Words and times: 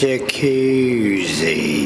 Jacuzzi. 0.00 1.83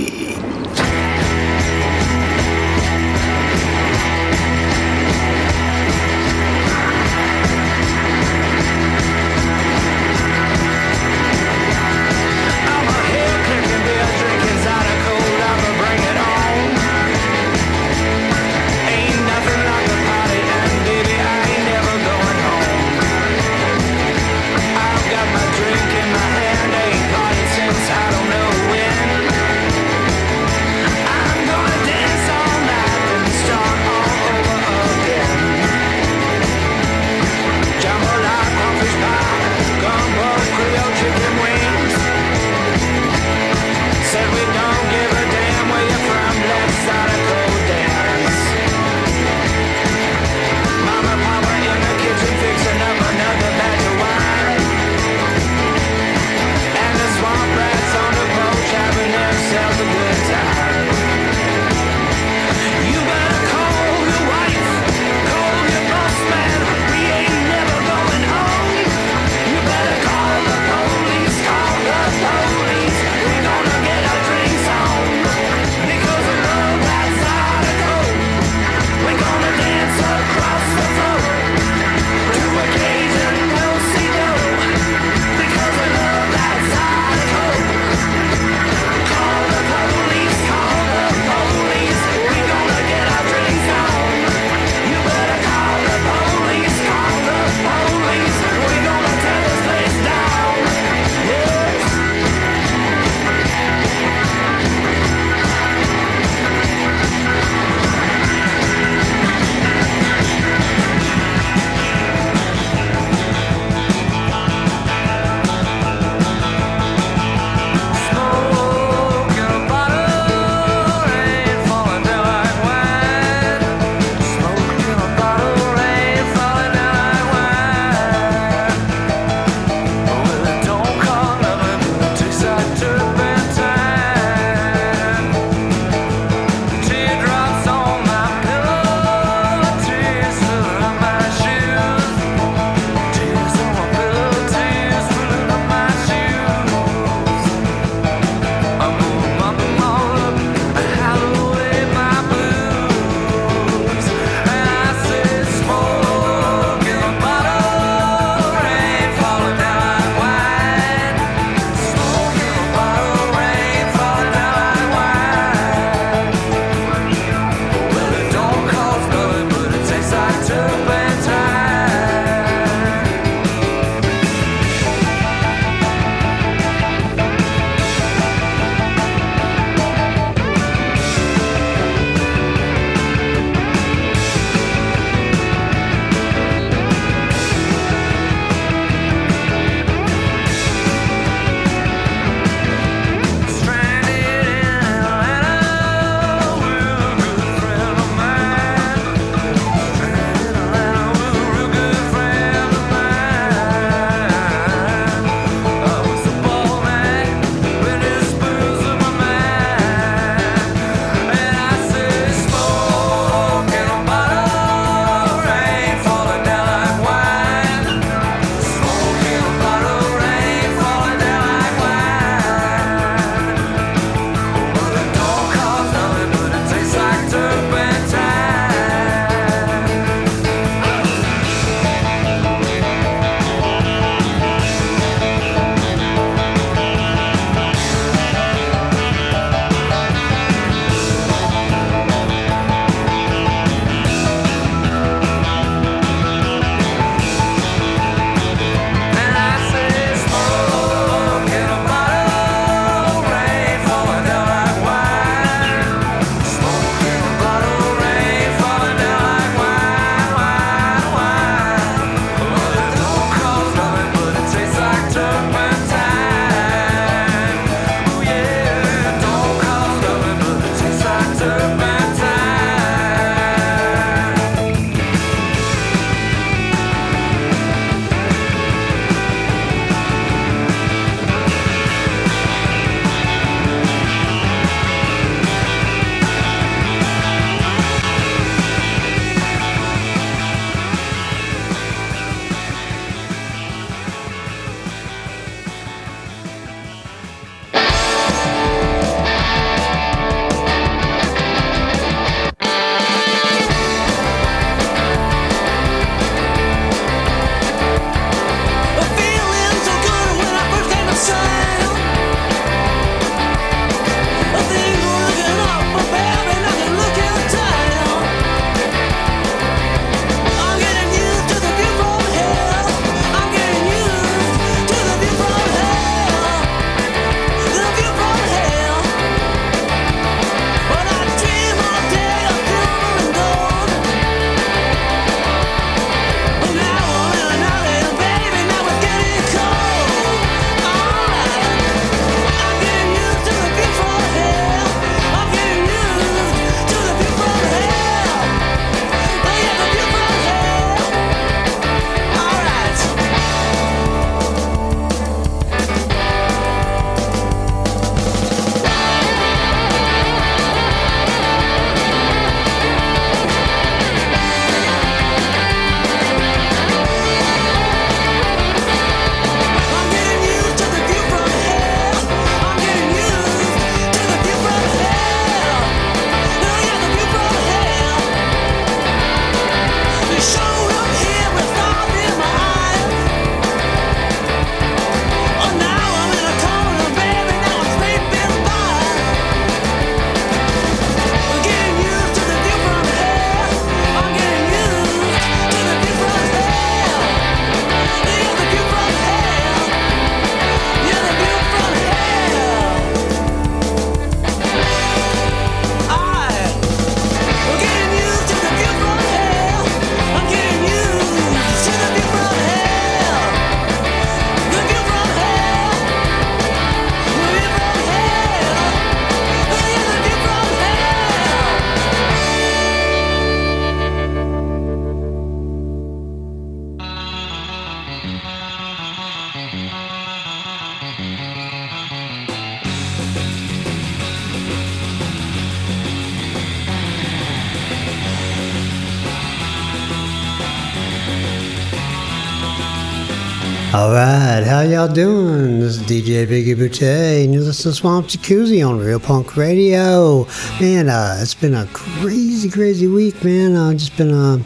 Y'all 444.90 445.06
doing? 445.06 445.80
This 445.80 445.98
is 445.98 446.02
DJ 446.04 446.46
Biggie 446.46 446.74
Boutte, 446.74 447.44
and 447.44 447.52
you 447.52 447.60
listen 447.60 447.90
to 447.90 447.96
Swamp 447.96 448.26
Jacuzzi 448.26 448.86
on 448.88 448.98
Real 448.98 449.20
Punk 449.20 449.54
Radio. 449.54 450.46
Man, 450.80 451.10
uh, 451.10 451.38
it's 451.40 451.54
been 451.54 451.74
a 451.74 451.86
crazy, 451.92 452.70
crazy 452.70 453.06
week, 453.06 453.44
man. 453.44 453.76
I've 453.76 453.98
just 453.98 454.16
been 454.16 454.32
uh, 454.32 454.62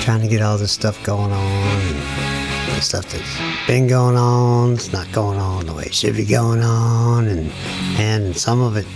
trying 0.00 0.20
to 0.20 0.28
get 0.28 0.42
all 0.42 0.58
this 0.58 0.72
stuff 0.72 1.02
going 1.02 1.32
on, 1.32 1.80
and 1.80 2.76
the 2.76 2.80
stuff 2.82 3.10
that's 3.10 3.66
been 3.66 3.86
going 3.86 4.16
on, 4.16 4.74
it's 4.74 4.92
not 4.92 5.10
going 5.12 5.38
on 5.38 5.64
the 5.64 5.72
way 5.72 5.84
it 5.84 5.94
should 5.94 6.16
be 6.16 6.26
going 6.26 6.60
on, 6.60 7.26
and 7.26 7.50
and 7.98 8.36
some 8.36 8.60
of 8.60 8.76
it 8.76 8.86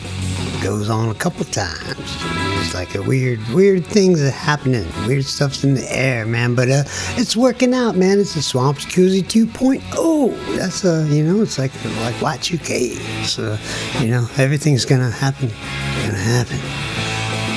goes 0.62 0.88
on 0.88 1.08
a 1.08 1.14
couple 1.14 1.44
times. 1.46 1.98
It's 2.60 2.74
like 2.74 2.94
a 2.94 3.02
weird, 3.02 3.40
weird 3.48 3.84
things 3.84 4.22
are 4.22 4.30
happening. 4.30 4.86
Weird 5.06 5.24
stuff's 5.24 5.64
in 5.64 5.74
the 5.74 5.92
air, 5.94 6.24
man. 6.24 6.54
But 6.54 6.70
uh, 6.70 6.84
it's 7.16 7.36
working 7.36 7.74
out, 7.74 7.96
man. 7.96 8.20
It's 8.20 8.36
a 8.36 8.42
Swamp 8.42 8.78
Jacuzzi 8.78 9.22
2.0. 9.22 10.56
That's 10.56 10.84
a, 10.84 11.02
uh, 11.02 11.04
you 11.06 11.24
know, 11.24 11.42
it's 11.42 11.58
like 11.58 11.72
like 12.00 12.14
Y2K. 12.16 13.24
So, 13.24 13.58
you 14.00 14.10
know, 14.10 14.28
everything's 14.38 14.84
gonna 14.84 15.10
happen. 15.10 15.48
Gonna 15.48 16.18
happen. 16.18 16.91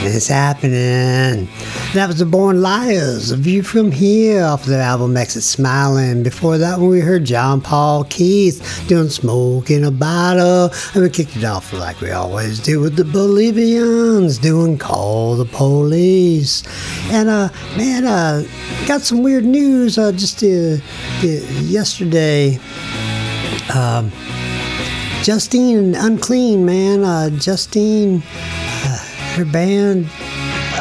It's 0.04 0.28
happening. 0.28 1.48
That 1.94 2.08
was 2.08 2.20
the 2.20 2.26
Born 2.26 2.62
Liars, 2.62 3.32
A 3.32 3.38
View 3.38 3.64
from 3.64 3.92
Here 3.92 4.44
off 4.44 4.66
their 4.66 4.82
album 4.82 5.18
Exit 5.18 5.44
Smiling. 5.44 6.24
Before 6.24 6.58
that 6.58 6.80
one, 6.80 6.90
we 6.90 7.00
heard 7.00 7.26
John 7.26 7.62
Paul 7.62 8.04
Keith 8.04 8.86
doing 8.88 9.10
Smoke 9.10 9.72
in 9.72 9.84
a 9.84 9.92
Bottle. 9.92 10.72
And 10.94 11.04
we 11.04 11.10
kicked 11.10 11.36
it 11.36 11.44
off 11.44 11.74
like 11.74 12.02
we 12.02 12.12
always 12.12 12.60
do 12.60 12.80
with 12.80 12.96
the 12.96 13.06
Bolivians 13.06 14.38
doing 14.38 14.78
Call 14.78 15.36
the 15.36 15.46
Police. 15.46 16.64
And, 17.12 17.30
uh, 17.30 17.50
man, 17.78 18.06
uh, 18.06 18.44
got 18.88 19.02
some 19.02 19.24
weird 19.24 19.46
news 19.46 19.98
uh, 19.98 20.12
just 20.12 20.44
uh, 20.44 20.78
yesterday. 21.24 22.60
Um, 23.74 24.12
Justine 25.24 25.96
Unclean, 25.96 26.66
man. 26.66 27.04
Uh, 27.04 27.32
Justine, 27.32 28.22
her 29.36 29.46
band 29.46 30.10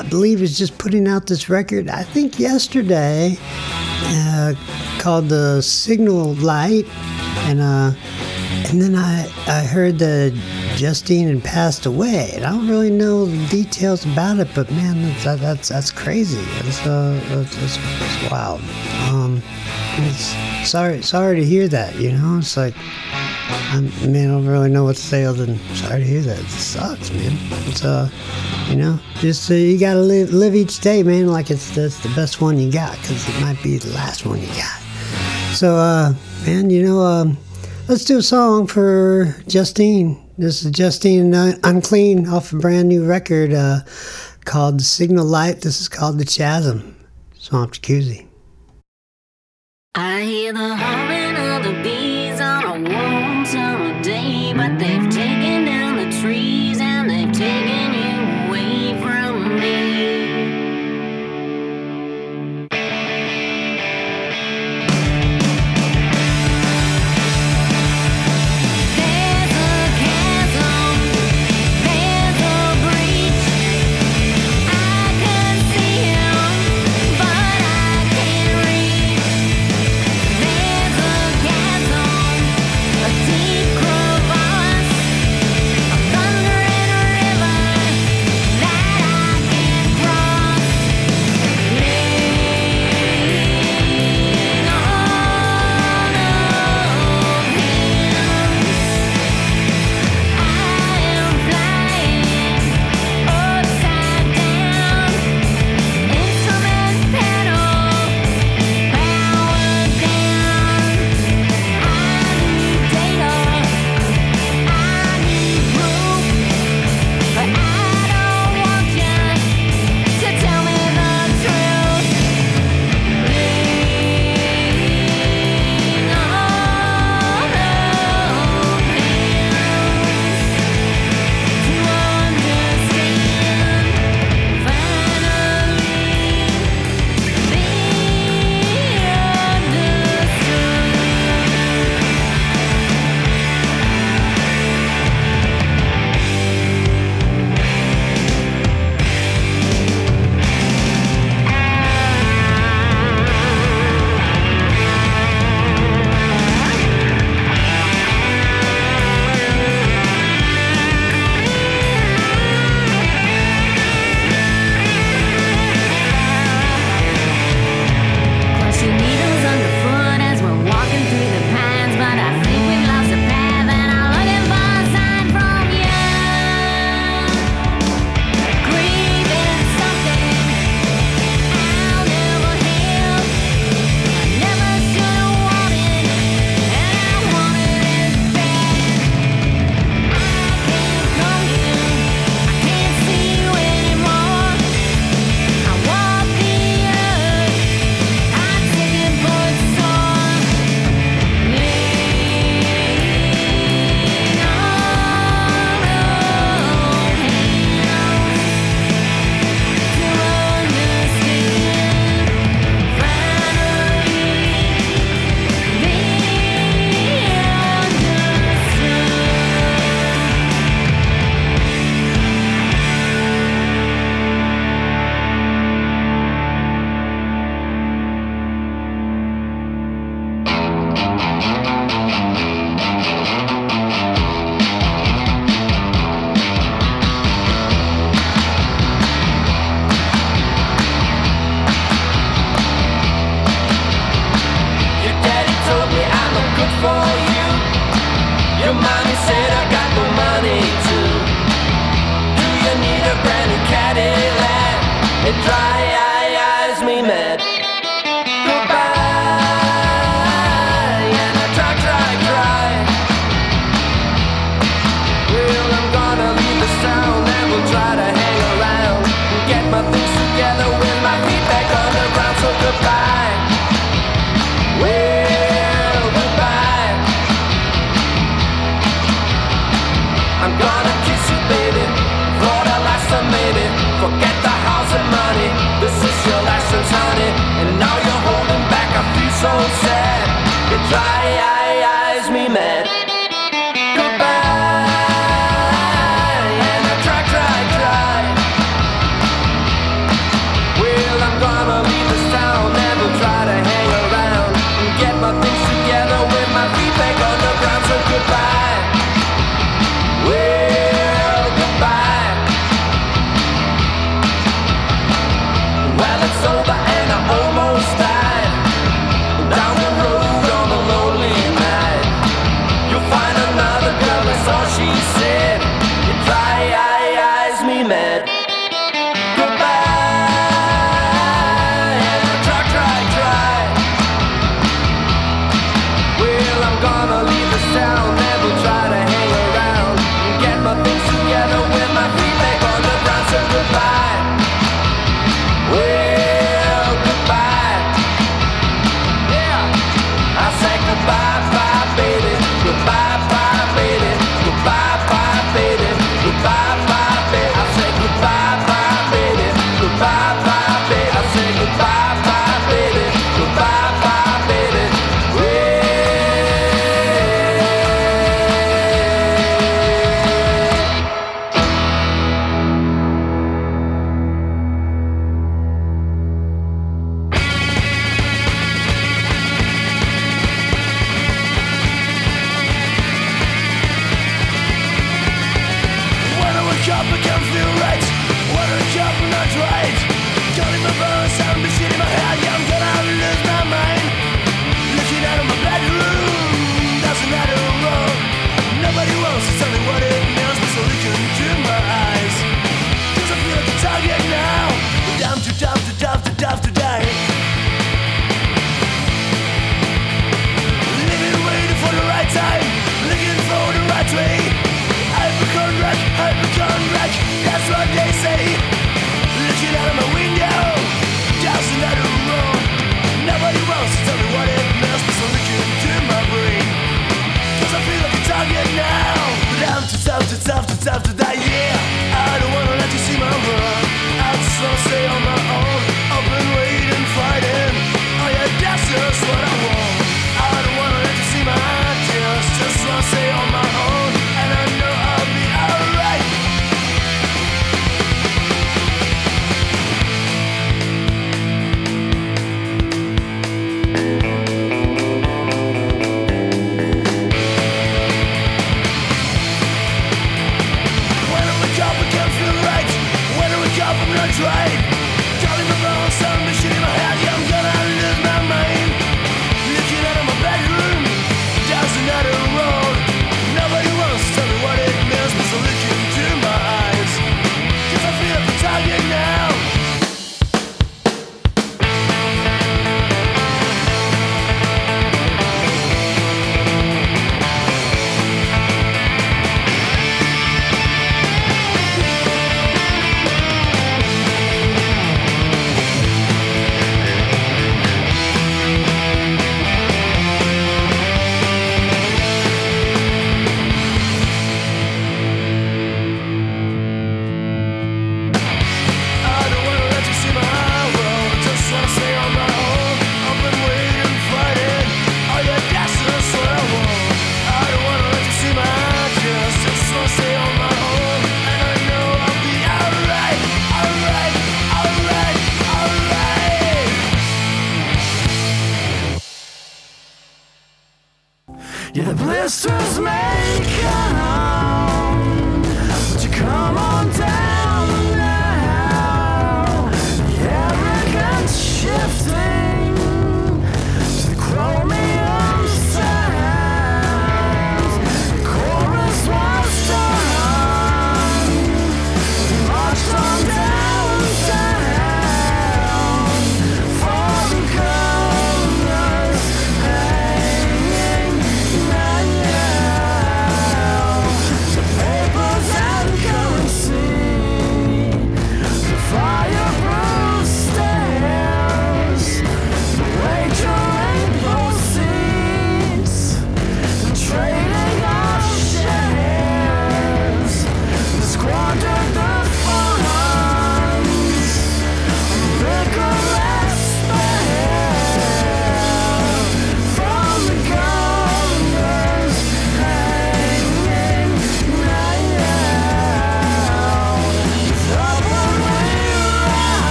I 0.00 0.02
believe 0.02 0.40
is 0.40 0.56
just 0.56 0.78
putting 0.78 1.08
out 1.08 1.26
this 1.26 1.48
record, 1.48 1.88
I 1.88 2.04
think 2.04 2.38
yesterday, 2.38 3.36
uh, 3.40 4.54
called 4.98 5.28
The 5.28 5.60
Signal 5.60 6.34
Light. 6.36 6.86
And, 7.48 7.60
uh, 7.60 7.92
and 8.70 8.80
then 8.80 8.94
I, 8.94 9.30
I 9.46 9.64
heard 9.64 9.98
that 9.98 10.32
Justine 10.76 11.28
had 11.28 11.44
passed 11.44 11.86
away. 11.86 12.30
And 12.34 12.44
I 12.44 12.50
don't 12.50 12.68
really 12.68 12.90
know 12.90 13.26
the 13.26 13.46
details 13.48 14.04
about 14.04 14.38
it, 14.38 14.48
but 14.54 14.70
man, 14.70 15.02
that's, 15.22 15.40
that's, 15.40 15.68
that's 15.68 15.90
crazy. 15.90 16.40
It's, 16.60 16.86
uh, 16.86 17.20
it's, 17.30 17.56
it's 17.56 18.30
wild. 18.30 18.60
Um, 19.10 19.42
it's 19.96 20.34
sorry, 20.70 21.02
sorry 21.02 21.40
to 21.40 21.44
hear 21.44 21.66
that, 21.68 21.96
you 21.96 22.12
know? 22.12 22.38
It's 22.38 22.56
like, 22.56 22.74
I 23.72 23.80
man, 24.04 24.30
I 24.30 24.34
don't 24.34 24.46
really 24.46 24.68
know 24.68 24.82
what 24.82 24.96
to 24.96 25.02
say 25.02 25.24
other 25.24 25.46
than 25.46 25.58
sorry 25.76 26.00
to 26.00 26.04
hear 26.04 26.22
that. 26.22 26.40
It 26.40 26.48
sucks, 26.48 27.12
man. 27.12 27.36
It's 27.68 27.84
uh, 27.84 28.10
you 28.68 28.74
know, 28.74 28.98
just 29.20 29.48
uh, 29.48 29.54
you 29.54 29.78
gotta 29.78 30.00
live 30.00 30.32
live 30.32 30.56
each 30.56 30.80
day, 30.80 31.04
man, 31.04 31.28
like 31.28 31.50
it's 31.52 31.74
that's 31.74 32.02
the 32.02 32.08
best 32.10 32.40
one 32.40 32.58
you 32.58 32.72
got, 32.72 33.00
because 33.00 33.28
it 33.28 33.40
might 33.40 33.62
be 33.62 33.78
the 33.78 33.92
last 33.92 34.26
one 34.26 34.40
you 34.40 34.48
got. 34.48 34.80
So, 35.54 35.76
uh, 35.76 36.14
man, 36.44 36.70
you 36.70 36.82
know, 36.82 37.00
um, 37.00 37.38
let's 37.88 38.04
do 38.04 38.18
a 38.18 38.22
song 38.22 38.66
for 38.66 39.36
Justine. 39.46 40.20
This 40.36 40.64
is 40.64 40.72
Justine 40.72 41.32
Unclean 41.62 42.26
off 42.26 42.52
a 42.52 42.56
brand 42.56 42.88
new 42.88 43.04
record 43.04 43.52
uh, 43.52 43.80
called 44.46 44.82
Signal 44.82 45.26
Light. 45.26 45.60
This 45.60 45.80
is 45.80 45.88
called 45.88 46.18
The 46.18 46.24
Chasm. 46.24 46.96
Swamp 47.34 47.72
Jacuzzi. 47.72 48.26
I 49.94 50.22
hear 50.22 50.52
the 50.52 50.74
humming 50.76 51.36
of 51.36 51.64
the 51.64 51.82
bees 51.82 51.98
on 51.98 51.99
warm 53.54 54.02
day, 54.02 54.52
but 54.54 54.78
they've 54.78 55.08
taken 55.10 55.64
down 55.64 55.96
the 55.96 56.20
trees 56.20 56.69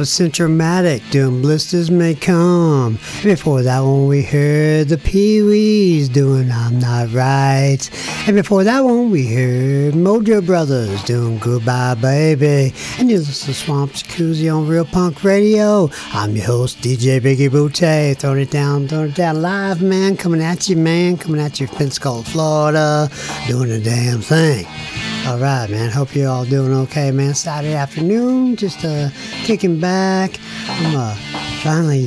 That 0.00 0.04
was 0.04 0.18
Centromatic 0.18 1.10
doing 1.10 1.42
Blisters 1.42 1.90
May 1.90 2.14
Come. 2.14 2.94
Before 3.22 3.60
that 3.60 3.80
one, 3.80 4.06
we 4.06 4.22
heard 4.22 4.88
the 4.88 4.96
Peawees 4.96 6.10
doing 6.10 6.50
I'm 6.50 6.78
Not 6.78 7.12
Right. 7.12 7.78
And 8.26 8.34
before 8.34 8.64
that 8.64 8.80
one, 8.80 9.10
we 9.10 9.26
heard 9.26 9.92
Mojo 9.92 10.46
Brothers 10.46 11.02
doing 11.02 11.38
Goodbye 11.38 11.96
Baby. 11.96 12.72
And 12.98 13.10
you 13.10 13.18
listen 13.18 13.52
to 13.52 13.54
Swamp 13.54 13.92
Jacuzzi 13.92 14.50
on 14.50 14.66
Real 14.66 14.86
Punk 14.86 15.22
Radio. 15.22 15.90
I'm 16.14 16.34
your 16.34 16.46
host, 16.46 16.78
DJ 16.78 17.20
Biggie 17.20 17.50
Booty. 17.50 18.14
Throwing 18.14 18.40
it 18.40 18.50
down, 18.50 18.88
throwing 18.88 19.10
it 19.10 19.16
down 19.16 19.42
live, 19.42 19.82
man. 19.82 20.16
Coming 20.16 20.40
at 20.40 20.66
you, 20.66 20.76
man. 20.76 21.18
Coming 21.18 21.42
at 21.42 21.60
you 21.60 21.66
Pensacola, 21.66 22.22
Florida. 22.22 23.10
Doing 23.46 23.68
the 23.68 23.78
damn 23.78 24.22
thing. 24.22 24.64
All 25.26 25.38
right, 25.38 25.68
man. 25.70 25.90
Hope 25.90 26.14
you're 26.14 26.28
all 26.28 26.44
doing 26.44 26.72
okay, 26.72 27.10
man. 27.10 27.34
Saturday 27.34 27.74
afternoon, 27.74 28.56
just 28.56 28.84
uh, 28.84 29.10
kicking 29.44 29.78
back. 29.78 30.38
I'm 30.66 30.96
uh, 30.96 31.14
finally. 31.62 32.06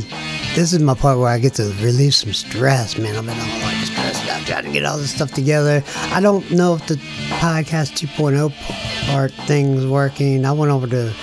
This 0.55 0.73
is 0.73 0.79
my 0.79 0.93
part 0.93 1.17
where 1.17 1.29
I 1.29 1.39
get 1.39 1.53
to 1.55 1.63
relieve 1.81 2.13
some 2.13 2.33
stress, 2.33 2.97
man. 2.97 3.15
I've 3.15 3.25
been 3.25 3.39
all 3.39 3.59
like 3.61 3.85
stressed 3.85 4.27
out 4.29 4.45
trying 4.45 4.65
to 4.65 4.71
get 4.71 4.85
all 4.85 4.97
this 4.97 5.13
stuff 5.15 5.31
together. 5.31 5.83
I 6.11 6.19
don't 6.21 6.49
know 6.51 6.75
if 6.75 6.85
the 6.87 6.95
podcast 7.39 7.93
2.0 7.97 8.49
p- 8.51 9.07
part 9.11 9.31
thing's 9.47 9.85
working. 9.85 10.45
I 10.45 10.51
went 10.51 10.71
over 10.71 10.87
to 10.87 11.13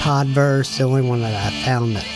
Podverse, 0.00 0.76
the 0.78 0.84
only 0.84 1.02
one 1.02 1.20
that 1.22 1.34
I 1.34 1.64
found 1.64 1.96
that 1.96 2.06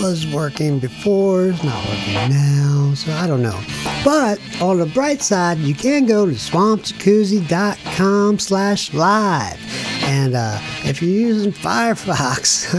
was 0.00 0.26
working 0.32 0.78
before 0.78 1.44
is 1.46 1.62
not 1.62 1.84
working 1.86 2.14
now, 2.30 2.83
so 2.94 3.12
I 3.12 3.26
don't 3.26 3.42
know. 3.42 3.60
But 4.04 4.38
on 4.60 4.78
the 4.78 4.86
bright 4.86 5.22
side, 5.22 5.58
you 5.58 5.74
can 5.74 6.06
go 6.06 6.26
to 6.26 6.32
swampjacuzzi.com 6.32 8.38
slash 8.38 8.94
live. 8.94 9.58
And 10.04 10.34
uh, 10.34 10.58
if 10.84 11.02
you're 11.02 11.10
using 11.10 11.52
Firefox, 11.52 12.72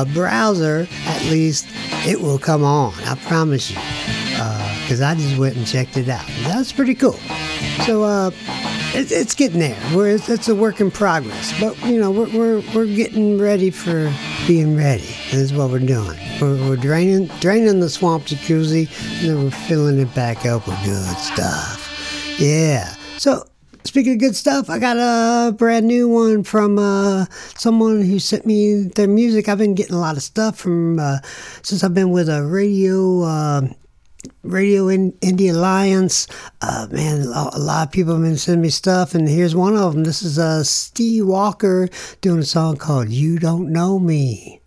a 0.00 0.04
browser, 0.14 0.88
at 1.06 1.22
least, 1.24 1.66
it 2.06 2.20
will 2.20 2.38
come 2.38 2.64
on. 2.64 2.94
I 3.04 3.14
promise 3.16 3.70
you. 3.70 3.76
Because 4.82 5.00
I 5.00 5.14
just 5.14 5.38
went 5.38 5.56
and 5.56 5.66
checked 5.66 5.96
it 5.96 6.08
out. 6.08 6.26
That's 6.42 6.70
pretty 6.70 6.94
cool. 6.94 7.18
So, 7.86 8.02
uh, 8.02 8.30
it, 8.94 9.10
it's 9.10 9.34
getting 9.34 9.58
there. 9.58 9.80
We're, 9.94 10.10
it's, 10.10 10.28
it's 10.28 10.48
a 10.48 10.54
work 10.54 10.80
in 10.80 10.90
progress, 10.90 11.58
but 11.58 11.80
you 11.84 11.98
know 11.98 12.10
we're, 12.10 12.28
we're, 12.28 12.62
we're 12.74 12.86
getting 12.86 13.38
ready 13.38 13.70
for 13.70 14.12
being 14.46 14.76
ready. 14.76 15.02
This 15.30 15.34
is 15.34 15.52
what 15.52 15.70
we're 15.70 15.78
doing. 15.78 16.18
We're, 16.40 16.56
we're 16.68 16.76
draining 16.76 17.28
draining 17.40 17.80
the 17.80 17.88
swamp 17.88 18.24
jacuzzi, 18.24 18.88
and 19.20 19.28
then 19.28 19.44
we're 19.44 19.50
filling 19.50 19.98
it 19.98 20.14
back 20.14 20.44
up 20.44 20.66
with 20.66 20.82
good 20.84 21.16
stuff. 21.16 22.36
Yeah. 22.38 22.94
So 23.16 23.46
speaking 23.84 24.14
of 24.14 24.18
good 24.18 24.36
stuff, 24.36 24.68
I 24.68 24.78
got 24.78 24.96
a 24.96 25.52
brand 25.52 25.86
new 25.86 26.08
one 26.08 26.42
from 26.42 26.78
uh, 26.78 27.26
someone 27.56 28.02
who 28.02 28.18
sent 28.18 28.44
me 28.44 28.82
their 28.94 29.08
music. 29.08 29.48
I've 29.48 29.58
been 29.58 29.74
getting 29.74 29.94
a 29.94 30.00
lot 30.00 30.16
of 30.16 30.22
stuff 30.22 30.58
from 30.58 30.98
uh, 30.98 31.18
since 31.62 31.82
I've 31.82 31.94
been 31.94 32.10
with 32.10 32.28
a 32.28 32.44
radio. 32.44 33.22
Uh, 33.22 33.62
Radio 34.42 34.88
in, 34.88 35.12
Indie 35.20 35.50
Alliance. 35.50 36.26
Uh, 36.60 36.86
man, 36.90 37.22
a 37.22 37.58
lot, 37.58 37.86
of 37.86 37.92
people 37.92 38.14
have 38.14 38.22
been 38.22 38.36
sending 38.36 38.62
me 38.62 38.70
stuff, 38.70 39.14
and 39.14 39.28
here's 39.28 39.54
one 39.54 39.76
of 39.76 39.92
them. 39.92 40.04
This 40.04 40.22
is 40.22 40.38
uh, 40.38 40.64
Steve 40.64 41.26
Walker 41.26 41.88
doing 42.20 42.40
a 42.40 42.44
song 42.44 42.76
called 42.76 43.08
You 43.08 43.38
Don't 43.38 43.72
Know 43.72 43.98
Me. 43.98 44.60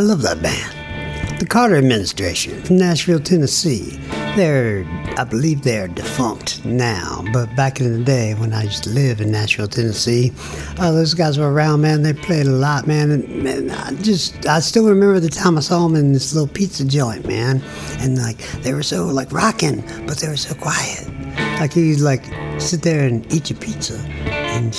Love 0.00 0.22
that 0.22 0.42
band. 0.42 0.76
The 1.40 1.46
Carter 1.46 1.76
administration 1.76 2.62
from 2.62 2.76
Nashville, 2.76 3.18
Tennessee. 3.18 3.98
They're, 4.36 4.84
I 5.16 5.24
believe 5.24 5.62
they're 5.62 5.88
defunct 5.88 6.64
now, 6.64 7.24
but 7.32 7.54
back 7.56 7.80
in 7.80 7.92
the 7.98 8.04
day 8.04 8.34
when 8.34 8.52
I 8.52 8.64
used 8.64 8.84
to 8.84 8.90
live 8.90 9.20
in 9.20 9.30
Nashville, 9.32 9.66
Tennessee, 9.66 10.32
uh, 10.78 10.92
those 10.92 11.14
guys 11.14 11.38
were 11.38 11.50
around, 11.50 11.80
man. 11.80 12.02
They 12.02 12.12
played 12.12 12.46
a 12.46 12.50
lot, 12.50 12.86
man. 12.86 13.10
And 13.10 13.42
man, 13.42 13.70
I 13.70 13.92
just, 14.02 14.46
I 14.46 14.60
still 14.60 14.86
remember 14.86 15.18
the 15.18 15.30
time 15.30 15.56
I 15.56 15.60
saw 15.60 15.86
them 15.88 15.96
in 15.96 16.12
this 16.12 16.34
little 16.34 16.46
pizza 16.46 16.84
joint, 16.84 17.26
man. 17.26 17.62
And 18.00 18.18
like, 18.18 18.38
they 18.62 18.74
were 18.74 18.82
so 18.82 19.06
like 19.06 19.32
rocking, 19.32 19.80
but 20.06 20.18
they 20.18 20.28
were 20.28 20.36
so 20.36 20.54
quiet. 20.54 21.08
Like 21.58 21.74
you'd 21.74 22.00
like 22.00 22.24
sit 22.60 22.82
there 22.82 23.06
and 23.06 23.30
eat 23.32 23.50
your 23.50 23.58
pizza 23.58 23.98
and 23.98 24.74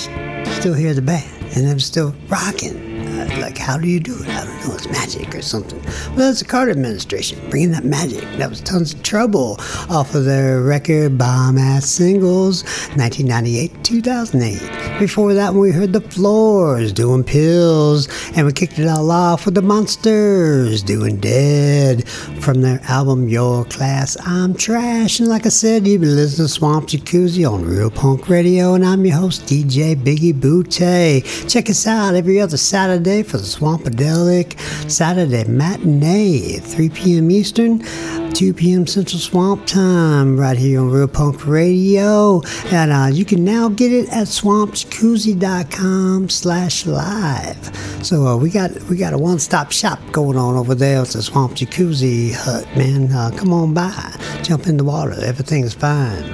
still 0.54 0.74
hear 0.74 0.94
the 0.94 1.02
band, 1.02 1.30
and 1.56 1.66
them 1.66 1.80
still 1.80 2.14
rocking. 2.28 2.76
Uh, 3.02 3.38
like, 3.40 3.58
how 3.58 3.76
do 3.78 3.88
you 3.88 4.00
do 4.00 4.16
it? 4.16 4.51
Know. 4.66 4.74
It's 4.74 4.88
magic 4.88 5.34
or 5.34 5.42
something. 5.42 5.82
Well, 6.16 6.30
it's 6.30 6.40
the 6.40 6.44
Carter 6.44 6.70
administration 6.70 7.38
bringing 7.50 7.72
that 7.72 7.84
magic. 7.84 8.22
That 8.38 8.48
was 8.48 8.60
tons 8.60 8.94
of 8.94 9.02
trouble 9.02 9.56
off 9.90 10.14
of 10.14 10.24
their 10.24 10.60
record 10.62 11.18
Bomb 11.18 11.58
Ass 11.58 11.86
Singles, 11.86 12.62
1998 12.96 13.82
2008. 13.82 14.98
Before 15.00 15.34
that, 15.34 15.54
we 15.54 15.72
heard 15.72 15.92
the 15.92 16.00
Floors 16.00 16.92
doing 16.92 17.24
Pills, 17.24 18.08
and 18.36 18.46
we 18.46 18.52
kicked 18.52 18.78
it 18.78 18.86
all 18.86 19.10
off 19.10 19.46
with 19.46 19.54
the 19.54 19.62
Monsters 19.62 20.82
doing 20.82 21.16
Dead 21.16 22.06
from 22.08 22.60
their 22.62 22.80
album 22.84 23.28
Your 23.28 23.64
Class 23.64 24.16
I'm 24.24 24.54
Trash. 24.54 25.18
And 25.18 25.28
like 25.28 25.46
I 25.46 25.50
said, 25.50 25.86
you've 25.86 26.02
been 26.02 26.14
listening 26.14 26.46
to 26.46 26.52
Swamp 26.52 26.88
Jacuzzi 26.88 27.50
on 27.50 27.64
Real 27.64 27.90
Punk 27.90 28.28
Radio, 28.28 28.74
and 28.74 28.84
I'm 28.84 29.04
your 29.04 29.16
host, 29.16 29.42
DJ 29.46 29.96
Biggie 29.96 30.38
Butte. 30.38 31.48
Check 31.48 31.68
us 31.68 31.86
out 31.86 32.14
every 32.14 32.40
other 32.40 32.56
Saturday 32.56 33.22
for 33.22 33.38
the 33.38 33.44
Swampadelic 33.44 34.51
Saturday 34.88 35.44
matinee 35.44 36.58
3 36.60 36.88
p.m. 36.90 37.30
Eastern. 37.30 37.82
2 38.32 38.54
p.m. 38.54 38.86
Central 38.86 39.20
Swamp 39.20 39.66
Time 39.66 40.40
right 40.40 40.56
here 40.56 40.80
on 40.80 40.90
Real 40.90 41.06
Punk 41.06 41.46
Radio. 41.46 42.40
And 42.66 42.90
uh, 42.90 43.10
you 43.12 43.26
can 43.26 43.44
now 43.44 43.68
get 43.68 43.92
it 43.92 44.08
at 44.08 44.26
swampjacuzzi.com 44.26 46.30
slash 46.30 46.86
live. 46.86 47.76
So 48.04 48.26
uh, 48.26 48.36
we 48.36 48.50
got 48.50 48.72
we 48.84 48.96
got 48.96 49.12
a 49.12 49.18
one-stop 49.18 49.70
shop 49.70 50.00
going 50.12 50.38
on 50.38 50.56
over 50.56 50.74
there. 50.74 51.02
It's 51.02 51.14
a 51.14 51.22
Swamp 51.22 51.52
Jacuzzi 51.52 52.32
hut, 52.34 52.66
man. 52.76 53.12
Uh, 53.12 53.30
come 53.36 53.52
on 53.52 53.74
by. 53.74 54.16
Jump 54.42 54.66
in 54.66 54.78
the 54.78 54.84
water. 54.84 55.12
Everything's 55.22 55.74
fine. 55.74 56.24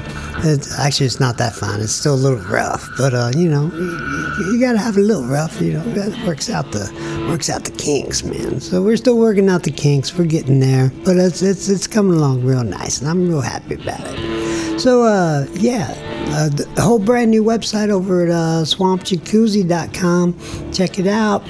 Actually, 0.79 1.07
it's 1.07 1.19
not 1.19 1.37
that 1.39 1.53
fine. 1.53 1.81
It's 1.81 1.93
still 1.93 2.15
a 2.15 2.17
little 2.17 2.39
rough, 2.39 2.89
but 2.97 3.13
uh, 3.13 3.33
you 3.37 3.49
know, 3.49 3.73
you, 3.75 4.53
you 4.53 4.61
gotta 4.61 4.79
have 4.79 4.97
a 4.97 5.01
little 5.01 5.27
rough. 5.27 5.61
You 5.61 5.73
know, 5.73 5.83
that 5.95 6.17
works 6.25 6.49
out 6.49 6.71
the 6.71 6.89
works 7.29 7.51
out 7.51 7.65
the 7.65 7.73
kinks, 7.73 8.23
man. 8.23 8.61
So 8.61 8.81
we're 8.81 8.97
still 8.97 9.19
working 9.19 9.49
out 9.49 9.65
the 9.65 9.73
kinks. 9.73 10.17
We're 10.17 10.27
getting 10.27 10.61
there, 10.61 10.93
but 11.05 11.17
it's 11.17 11.43
it's 11.43 11.69
it's 11.69 11.88
coming 11.91 12.17
along 12.17 12.45
real 12.45 12.65
nice, 12.65 13.01
and 13.01 13.09
I'm 13.09 13.29
real 13.29 13.41
happy 13.41 13.75
about 13.75 14.01
it. 14.03 14.81
So 14.81 15.03
uh, 15.03 15.47
yeah, 15.55 15.95
uh, 16.31 16.49
the 16.51 16.83
whole 16.83 16.99
brand 16.99 17.31
new 17.31 17.43
website 17.43 17.89
over 17.89 18.25
at 18.25 18.31
uh, 18.31 18.65
swampjacuzzi.com. 18.65 20.73
Check 20.73 20.99
it 20.99 21.07
out. 21.07 21.43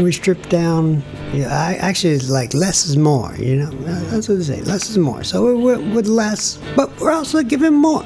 We 0.00 0.12
stripped 0.12 0.50
down. 0.50 1.02
Yeah, 1.32 1.48
I, 1.48 1.74
actually, 1.74 2.14
it's 2.14 2.30
like 2.30 2.54
less 2.54 2.86
is 2.86 2.96
more. 2.96 3.34
You 3.36 3.56
know, 3.56 3.70
that's 4.10 4.28
what 4.28 4.38
they 4.38 4.44
say. 4.44 4.62
Less 4.62 4.88
is 4.88 4.98
more. 4.98 5.24
So 5.24 5.42
we're, 5.42 5.56
we're 5.56 5.94
with 5.94 6.06
less, 6.06 6.58
but 6.76 6.98
we're 7.00 7.12
also 7.12 7.42
giving 7.42 7.74
more. 7.74 8.02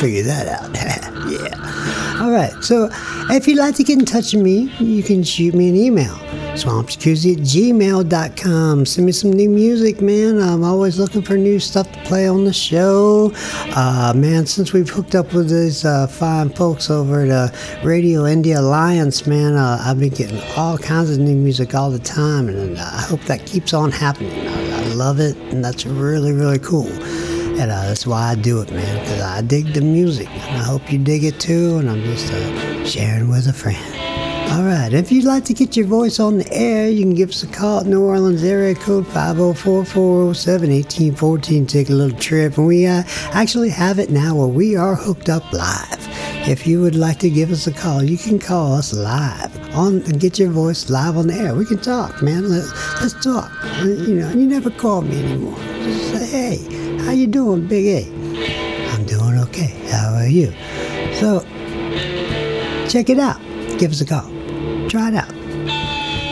Figure 0.00 0.24
that 0.24 0.46
out. 0.48 0.74
yeah. 1.30 2.18
All 2.20 2.30
right. 2.30 2.52
So 2.62 2.90
if 3.30 3.48
you'd 3.48 3.58
like 3.58 3.76
to 3.76 3.84
get 3.84 3.98
in 3.98 4.04
touch 4.04 4.34
with 4.34 4.42
me, 4.42 4.70
you 4.78 5.02
can 5.02 5.22
shoot 5.22 5.54
me 5.54 5.70
an 5.70 5.76
email. 5.76 6.14
SwampJacuzzi 6.56 7.36
at 7.36 7.42
gmail.com. 7.42 8.86
Send 8.86 9.06
me 9.06 9.12
some 9.12 9.32
new 9.32 9.48
music, 9.48 10.00
man. 10.00 10.40
I'm 10.40 10.64
always 10.64 10.98
looking 10.98 11.20
for 11.20 11.36
new 11.36 11.60
stuff 11.60 11.90
to 11.92 12.02
play 12.04 12.26
on 12.26 12.44
the 12.44 12.52
show. 12.52 13.30
Uh, 13.76 14.14
man, 14.16 14.46
since 14.46 14.72
we've 14.72 14.88
hooked 14.88 15.14
up 15.14 15.34
with 15.34 15.50
these 15.50 15.84
uh, 15.84 16.06
fine 16.06 16.48
folks 16.48 16.88
over 16.88 17.24
at 17.24 17.30
uh, 17.30 17.48
Radio 17.84 18.22
Indie 18.22 18.56
Alliance, 18.56 19.26
man, 19.26 19.54
uh, 19.54 19.82
I've 19.84 20.00
been 20.00 20.14
getting 20.14 20.40
all 20.56 20.78
kinds 20.78 21.10
of 21.10 21.18
new 21.18 21.36
music 21.36 21.74
all 21.74 21.90
the 21.90 21.98
time, 21.98 22.48
and 22.48 22.78
I 22.78 23.02
hope 23.02 23.20
that 23.22 23.44
keeps 23.44 23.74
on 23.74 23.92
happening. 23.92 24.48
I, 24.48 24.80
I 24.80 24.82
love 24.94 25.20
it, 25.20 25.36
and 25.52 25.62
that's 25.62 25.84
really, 25.84 26.32
really 26.32 26.58
cool. 26.58 26.90
And 27.58 27.70
uh, 27.70 27.86
that's 27.86 28.06
why 28.06 28.30
I 28.30 28.34
do 28.34 28.62
it, 28.62 28.70
man, 28.70 29.00
because 29.00 29.20
I 29.20 29.42
dig 29.42 29.74
the 29.74 29.82
music. 29.82 30.28
And 30.30 30.56
I 30.56 30.64
hope 30.64 30.90
you 30.90 30.98
dig 30.98 31.24
it 31.24 31.38
too, 31.38 31.76
and 31.78 31.90
I'm 31.90 32.02
just 32.02 32.32
uh, 32.32 32.84
sharing 32.84 33.28
with 33.28 33.46
a 33.46 33.52
friend. 33.52 34.25
All 34.48 34.62
right, 34.62 34.92
if 34.92 35.10
you'd 35.12 35.24
like 35.24 35.44
to 35.46 35.54
get 35.54 35.76
your 35.76 35.86
voice 35.86 36.20
on 36.20 36.38
the 36.38 36.52
air, 36.52 36.88
you 36.88 37.02
can 37.02 37.14
give 37.14 37.30
us 37.30 37.42
a 37.42 37.48
call 37.48 37.80
at 37.80 37.86
New 37.86 38.02
Orleans 38.02 38.44
area 38.44 38.74
code 38.74 39.04
504-407-1814. 39.06 41.68
Take 41.68 41.90
a 41.90 41.92
little 41.92 42.18
trip, 42.18 42.56
and 42.56 42.66
we 42.66 42.86
uh, 42.86 43.02
actually 43.32 43.68
have 43.70 43.98
it 43.98 44.10
now 44.10 44.36
where 44.36 44.46
we 44.46 44.76
are 44.76 44.94
hooked 44.94 45.28
up 45.28 45.52
live. 45.52 46.06
If 46.48 46.66
you 46.66 46.80
would 46.80 46.94
like 46.94 47.18
to 47.18 47.28
give 47.28 47.50
us 47.50 47.66
a 47.66 47.72
call, 47.72 48.02
you 48.04 48.16
can 48.16 48.38
call 48.38 48.72
us 48.74 48.94
live 48.94 49.52
on 49.74 50.00
and 50.02 50.20
get 50.20 50.38
your 50.38 50.50
voice 50.50 50.88
live 50.88 51.16
on 51.16 51.26
the 51.26 51.34
air. 51.34 51.52
We 51.54 51.64
can 51.66 51.78
talk, 51.78 52.22
man. 52.22 52.48
Let's, 52.48 52.72
let's 53.02 53.14
talk. 53.22 53.50
You 53.82 54.14
know, 54.14 54.30
you 54.30 54.46
never 54.46 54.70
call 54.70 55.02
me 55.02 55.24
anymore. 55.24 55.58
Just 55.58 56.12
say, 56.12 56.56
hey, 56.56 56.98
how 57.04 57.10
you 57.10 57.26
doing, 57.26 57.66
Big 57.66 57.86
A? 57.86 58.06
I'm 58.92 59.04
doing 59.06 59.38
okay. 59.40 59.74
How 59.90 60.14
are 60.14 60.28
you? 60.28 60.52
So 61.14 61.40
check 62.88 63.10
it 63.10 63.18
out. 63.18 63.40
Give 63.78 63.90
us 63.90 64.00
a 64.00 64.06
call. 64.06 64.35
Try 64.88 65.08
it 65.08 65.14
out. 65.14 65.32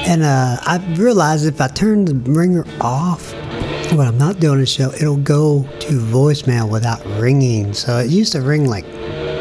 And 0.06 0.22
uh, 0.22 0.58
I've 0.66 0.98
realized 0.98 1.46
if 1.46 1.60
I 1.60 1.68
turn 1.68 2.04
the 2.04 2.14
ringer 2.14 2.64
off 2.80 3.32
when 3.92 4.08
I'm 4.08 4.18
not 4.18 4.40
doing 4.40 4.60
a 4.60 4.66
show, 4.66 4.90
it'll 4.92 5.16
go 5.16 5.62
to 5.62 6.00
voicemail 6.00 6.70
without 6.70 7.04
ringing. 7.20 7.72
So 7.72 7.98
it 7.98 8.10
used 8.10 8.32
to 8.32 8.40
ring 8.40 8.66
like 8.66 8.84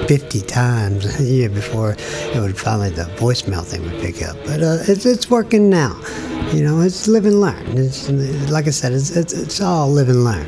50 0.07 0.41
times 0.41 1.19
a 1.19 1.23
year 1.23 1.49
before 1.49 1.95
it 1.97 2.39
would 2.39 2.57
finally, 2.57 2.89
the 2.89 3.05
voicemail 3.17 3.63
thing 3.63 3.81
would 3.83 3.99
pick 3.99 4.21
up. 4.21 4.37
But 4.45 4.61
uh, 4.61 4.77
it's, 4.87 5.05
it's 5.05 5.29
working 5.29 5.69
now. 5.69 5.99
You 6.51 6.63
know, 6.63 6.81
it's 6.81 7.07
live 7.07 7.25
and 7.25 7.41
learn. 7.41 7.77
It's, 7.77 8.09
like 8.51 8.67
I 8.67 8.71
said, 8.71 8.93
it's, 8.93 9.15
it's, 9.15 9.33
it's 9.33 9.59
all 9.59 9.89
live 9.89 10.09
and 10.09 10.23
learn. 10.23 10.45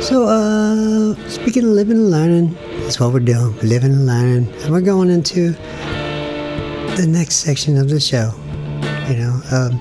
So, 0.00 0.24
uh, 0.24 1.14
speaking 1.28 1.64
of 1.64 1.70
living 1.70 1.98
and 1.98 2.10
learning, 2.10 2.54
that's 2.80 2.98
what 2.98 3.12
we're 3.12 3.20
doing, 3.20 3.54
living 3.58 3.92
and 3.92 4.06
learning. 4.06 4.50
And 4.62 4.72
we're 4.72 4.80
going 4.80 5.10
into 5.10 5.54
the 7.00 7.06
next 7.06 7.36
section 7.36 7.78
of 7.78 7.88
the 7.88 7.98
show. 7.98 8.30
You 9.08 9.16
know, 9.16 9.40
um, 9.52 9.80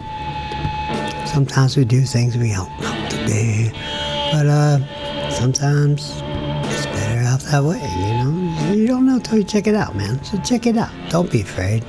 sometimes 1.27 1.75
we 1.75 1.83
do 1.83 2.01
things 2.01 2.37
we 2.37 2.51
don't 2.53 2.69
know 2.79 3.07
to 3.09 3.27
do, 3.27 3.69
but 4.31 4.45
uh, 4.45 5.29
sometimes 5.29 6.13
it's 6.71 6.85
better 6.85 7.19
out 7.27 7.41
that 7.41 7.61
way. 7.61 7.81
You 7.99 8.13
know, 8.23 8.73
you 8.73 8.87
don't 8.87 9.05
know 9.05 9.15
until 9.15 9.39
you 9.39 9.43
check 9.43 9.67
it 9.67 9.75
out, 9.75 9.97
man. 9.97 10.23
So 10.23 10.37
check 10.39 10.65
it 10.65 10.77
out. 10.77 10.91
Don't 11.09 11.29
be 11.29 11.41
afraid. 11.41 11.83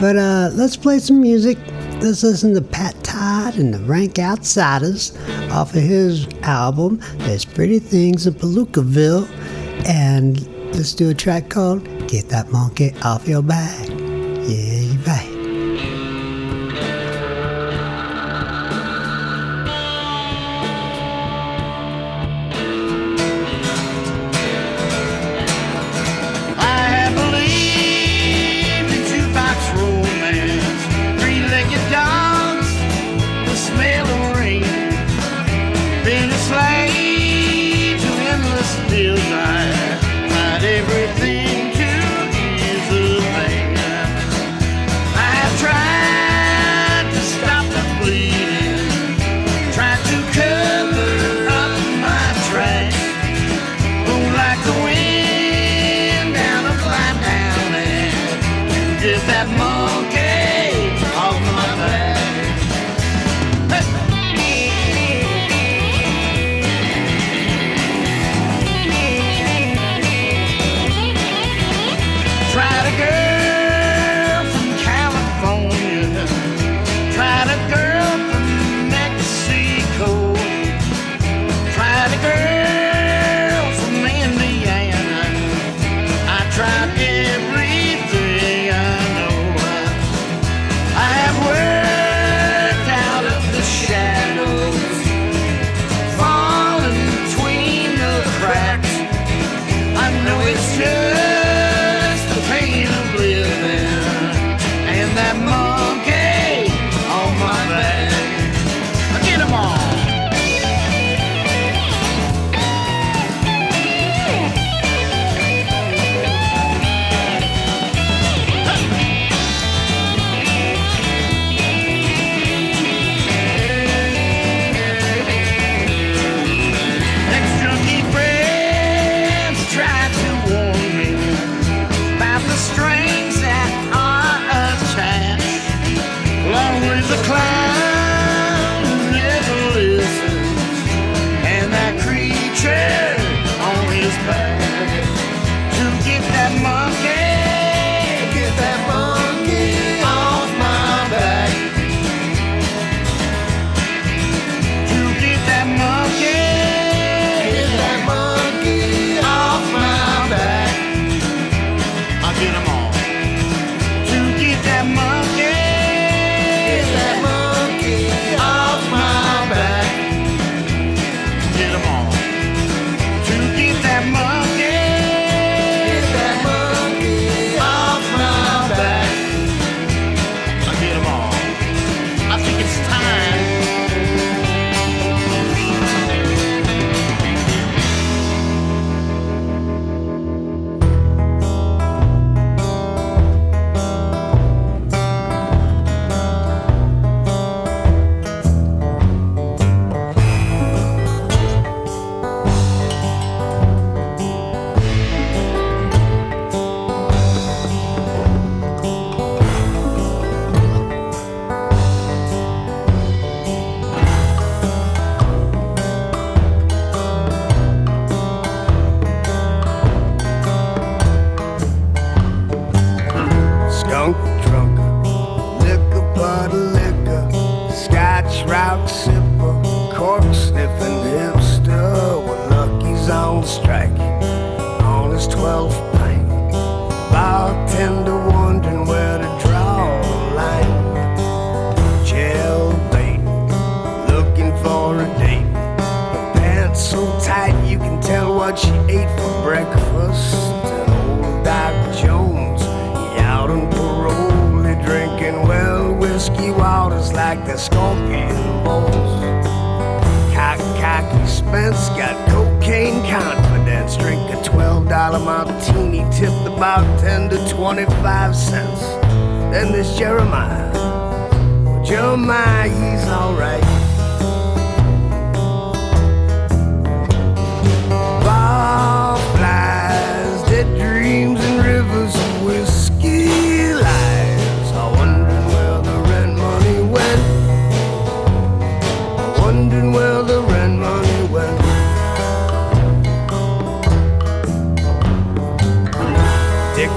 But 0.00 0.16
uh, 0.16 0.50
let's 0.52 0.76
play 0.76 1.00
some 1.00 1.20
music. 1.20 1.58
Let's 2.00 2.22
listen 2.22 2.54
to 2.54 2.62
Pat 2.62 3.02
Todd 3.02 3.56
and 3.56 3.74
the 3.74 3.80
Rank 3.80 4.20
Outsiders 4.20 5.16
off 5.50 5.74
of 5.74 5.82
his 5.82 6.28
album, 6.42 7.00
There's 7.18 7.44
Pretty 7.44 7.80
Things 7.80 8.28
in 8.28 8.34
Palookaville. 8.34 9.28
And 9.88 10.46
let's 10.72 10.94
do 10.94 11.10
a 11.10 11.14
track 11.14 11.48
called 11.48 11.84
Get 12.06 12.28
That 12.28 12.50
Monkey 12.52 12.94
Off 13.02 13.26
Your 13.26 13.42
Back. 13.42 13.89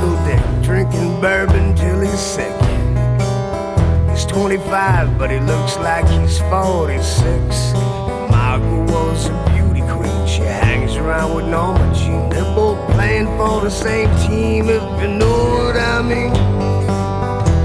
Dickle 0.04 0.26
Dick 0.26 0.64
drinking 0.64 1.22
bourbon 1.22 1.74
till 1.76 2.01
he's 2.01 2.20
sick. 2.20 2.51
He's 4.10 4.26
25, 4.26 5.18
but 5.18 5.32
he 5.32 5.39
looks 5.39 5.78
like 5.78 6.06
he's 6.10 6.39
46. 6.39 7.74
Margaret 8.30 8.91
was 8.91 9.28
a 9.28 9.45
beauty 9.54 9.80
queen. 9.93 10.28
She 10.28 10.41
hangs 10.41 10.97
around 10.97 11.36
with 11.36 11.45
Norma 11.45 11.93
Jean. 11.95 12.28
They're 12.30 12.43
both 12.54 12.78
playing 12.91 13.28
for 13.38 13.62
the 13.62 13.70
same 13.70 14.10
team, 14.28 14.68
if 14.68 14.84
you 15.01 15.08
know 15.08 15.39
what 15.56 15.78
I 15.78 16.01
mean. 16.01 16.34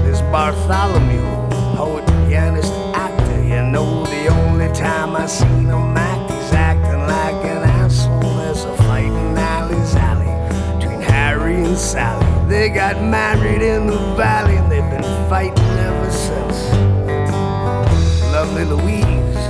There's 0.05 0.21
Bartholomew, 0.31 1.25
poet, 1.75 2.05
pianist, 2.29 2.71
actor. 2.93 3.43
You 3.43 3.63
know, 3.63 4.05
the 4.05 4.27
only 4.27 4.73
time 4.73 5.13
I 5.17 5.25
seen 5.25 5.65
him 5.65 5.97
They 12.69 12.75
got 12.75 13.01
married 13.01 13.63
in 13.63 13.87
the 13.87 13.97
valley 14.15 14.57
and 14.57 14.71
they've 14.71 14.91
been 14.91 15.27
fighting 15.27 15.57
ever 15.57 16.11
since. 16.11 16.71
Lovely 18.31 18.63
Louise, 18.63 19.41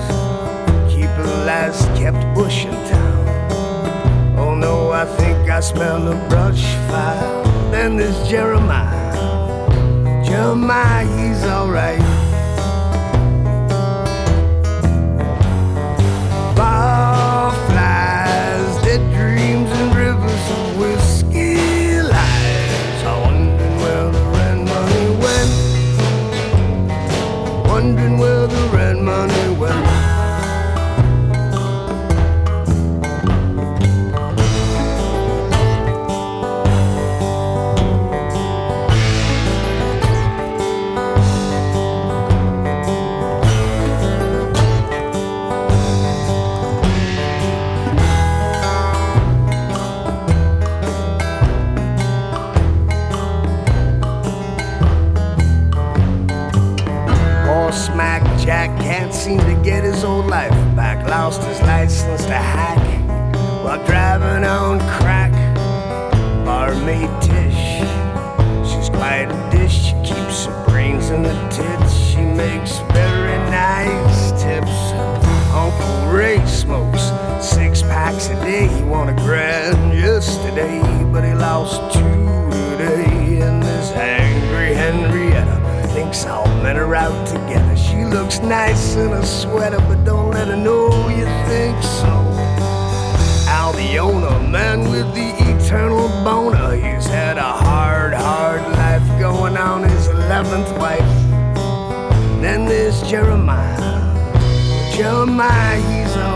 keep 0.89 1.09
the 1.17 1.43
last 1.45 1.83
kept 1.97 2.23
bush 2.33 2.63
in 2.63 2.71
town. 2.87 4.37
Oh 4.39 4.55
no, 4.55 4.91
I 4.91 5.03
think 5.03 5.49
I 5.49 5.59
smell 5.59 6.07
a 6.07 6.29
brush 6.29 6.63
fire. 6.87 7.43
Then 7.71 7.97
there's 7.97 8.25
Jeremiah. 8.29 9.13
Jeremiah, 10.23 11.05
he's 11.17 11.43
alright. 11.43 12.18
His 59.99 60.05
old 60.05 60.27
life 60.27 60.51
back. 60.77 61.05
Lost 61.09 61.43
his 61.43 61.59
license 61.61 62.23
to 62.25 62.33
hack 62.33 62.79
while 63.65 63.85
driving 63.85 64.45
on 64.45 64.79
crack. 64.97 65.33
Barmaid 66.45 67.11
Tish, 67.21 67.83
she's 68.69 68.89
quite 68.89 69.27
a 69.29 69.49
dish. 69.51 69.87
She 69.87 69.93
keeps 69.95 70.45
her 70.45 70.65
brains 70.69 71.09
in 71.09 71.21
the 71.23 71.35
tits. 71.49 71.93
She 71.93 72.21
makes 72.21 72.79
very 72.93 73.37
nice 73.51 74.31
tips. 74.41 74.77
Uncle 75.51 76.13
Ray 76.13 76.45
smokes 76.45 77.11
six 77.45 77.81
packs 77.81 78.29
a 78.29 78.35
day. 78.35 78.67
He 78.67 78.83
won 78.83 79.09
a 79.09 79.15
grand 79.15 79.93
yesterday, 79.93 80.79
but 81.11 81.25
he 81.25 81.33
lost 81.33 81.75
two 81.93 81.99
today. 82.77 83.41
And 83.41 83.61
this 83.61 83.91
angry 83.91 84.73
Henrietta 84.75 85.87
thinks 85.89 86.25
all 86.25 86.48
men 86.63 86.75
her 86.75 86.95
out 86.95 87.27
together. 87.27 87.75
She 87.77 88.03
looks 88.05 88.39
nice 88.39 88.95
in 88.95 89.11
a 89.13 89.25
sweater, 89.25 89.79
but 89.87 90.03
don't 90.03 90.31
let 90.31 90.47
her 90.47 90.55
know 90.55 90.87
you 91.09 91.25
think 91.47 91.81
so. 91.83 92.13
Al 93.47 93.73
the 93.73 93.97
owner, 93.97 94.39
man 94.49 94.89
with 94.91 95.13
the 95.15 95.29
eternal 95.51 96.07
boner. 96.23 96.75
He's 96.75 97.05
had 97.07 97.37
a 97.37 97.41
hard, 97.41 98.13
hard 98.13 98.61
life 98.73 99.07
going 99.19 99.57
on 99.57 99.83
his 99.83 100.07
11th 100.07 100.77
wife. 100.77 100.99
Then 102.41 102.65
there's 102.65 103.01
Jeremiah. 103.09 103.77
Jeremiah, 104.95 105.77
he's 105.77 106.15
alright. 106.17 106.28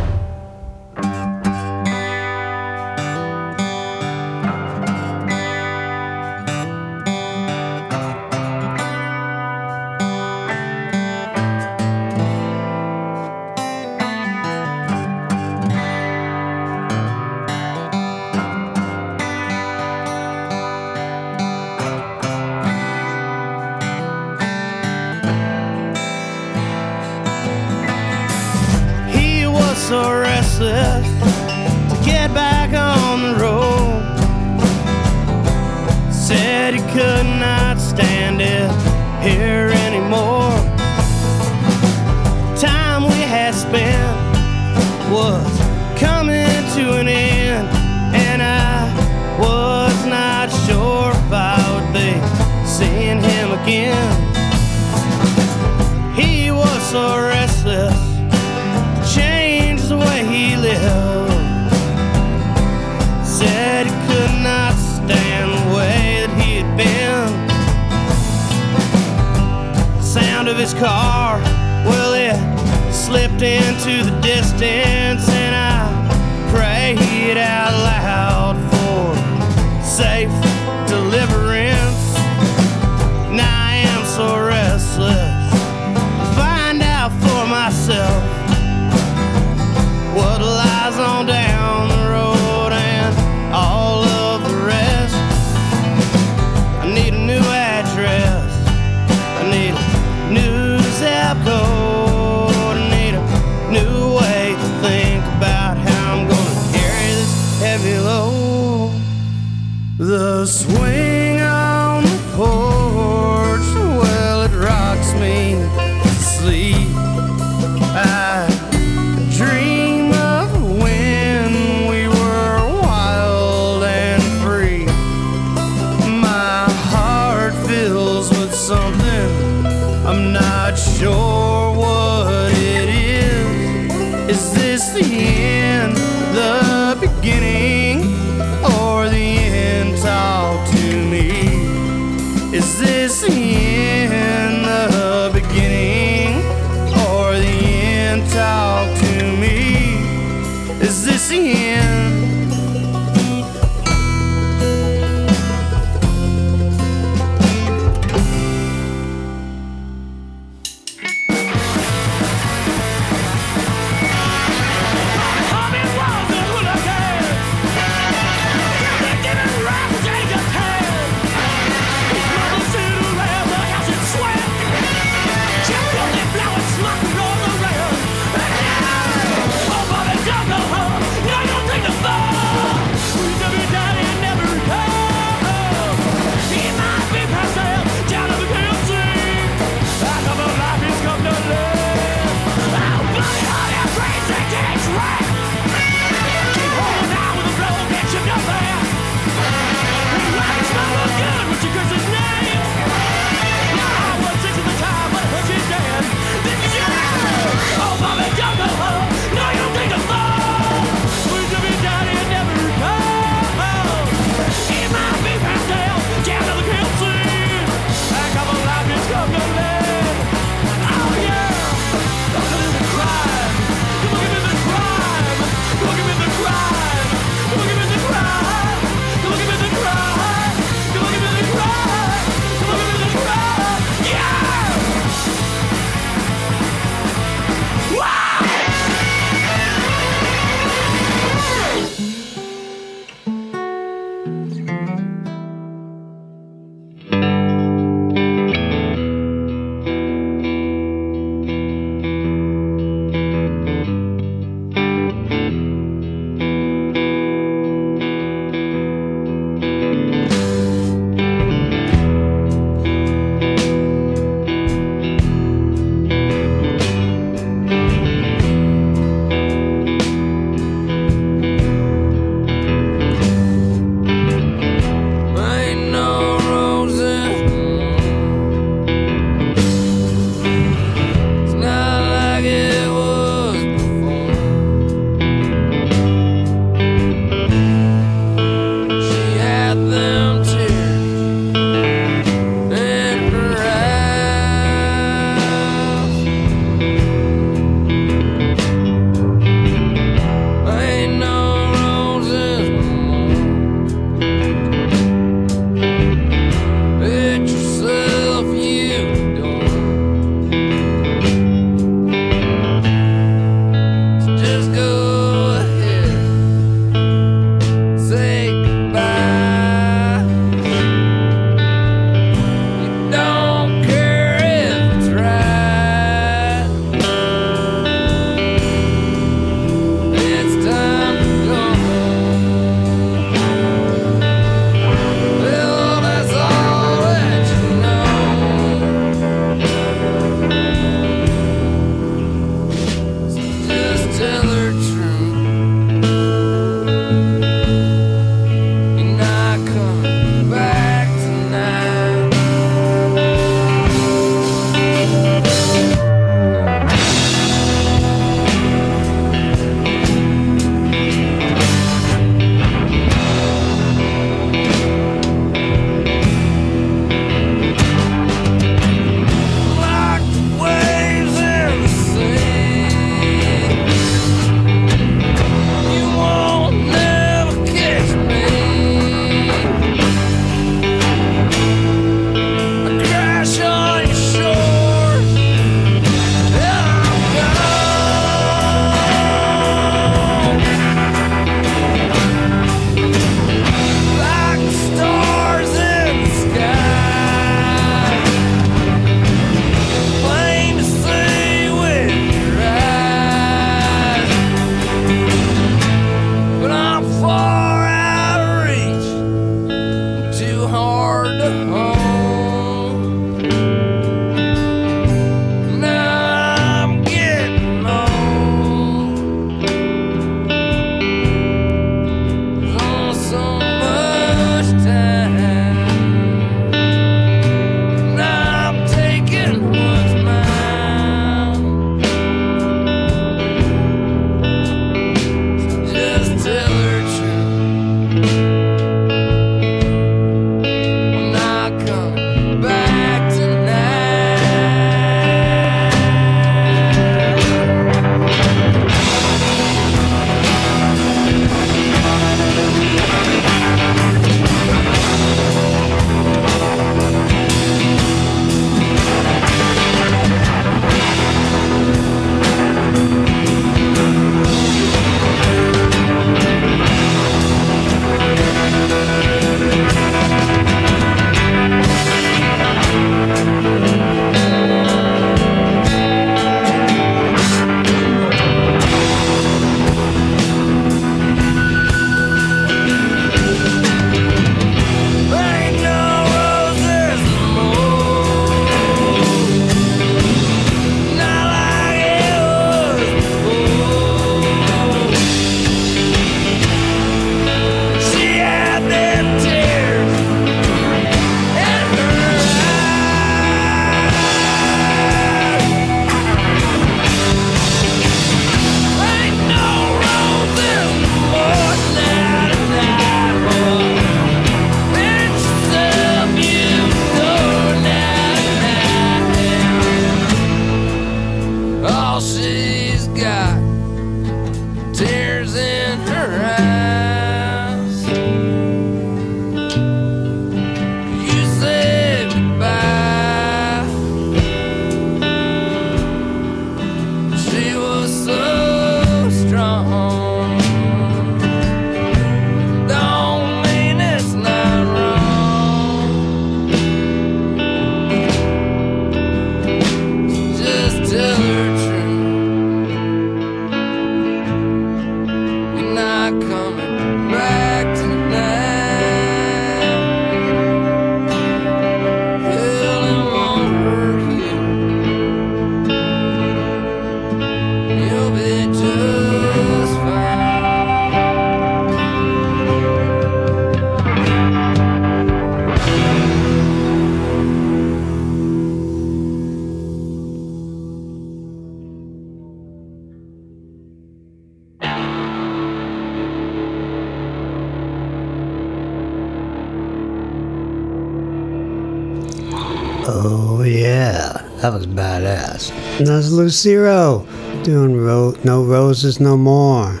Lucero 596.32 597.26
doing 597.62 597.96
ro- 597.96 598.34
No 598.44 598.64
Roses 598.64 599.20
No 599.20 599.36
More. 599.36 600.00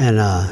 And 0.00 0.18
uh 0.18 0.48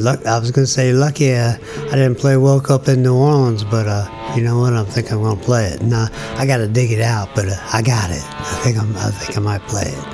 luck 0.00 0.24
I 0.26 0.38
was 0.38 0.50
gonna 0.50 0.66
say 0.66 0.92
lucky 0.92 1.32
uh, 1.34 1.54
I 1.86 1.90
didn't 1.90 2.16
play 2.16 2.36
Woke 2.36 2.70
Up 2.70 2.88
in 2.88 3.02
New 3.02 3.14
Orleans, 3.16 3.64
but 3.64 3.86
uh 3.86 4.08
you 4.36 4.42
know 4.42 4.58
what? 4.58 4.72
I'm 4.72 4.86
thinking 4.86 5.12
I'm 5.12 5.22
gonna 5.22 5.40
play 5.40 5.66
it. 5.66 5.80
Nah, 5.82 6.08
I 6.36 6.44
gotta 6.46 6.66
dig 6.66 6.90
it 6.90 7.00
out, 7.00 7.28
but 7.36 7.46
uh, 7.48 7.54
I 7.72 7.82
got 7.82 8.10
it. 8.10 8.22
I 8.24 8.60
think 8.64 8.76
I'm 8.76 8.96
I 8.96 9.10
think 9.10 9.36
I 9.36 9.40
might 9.40 9.62
play 9.62 9.84
it. 9.86 10.04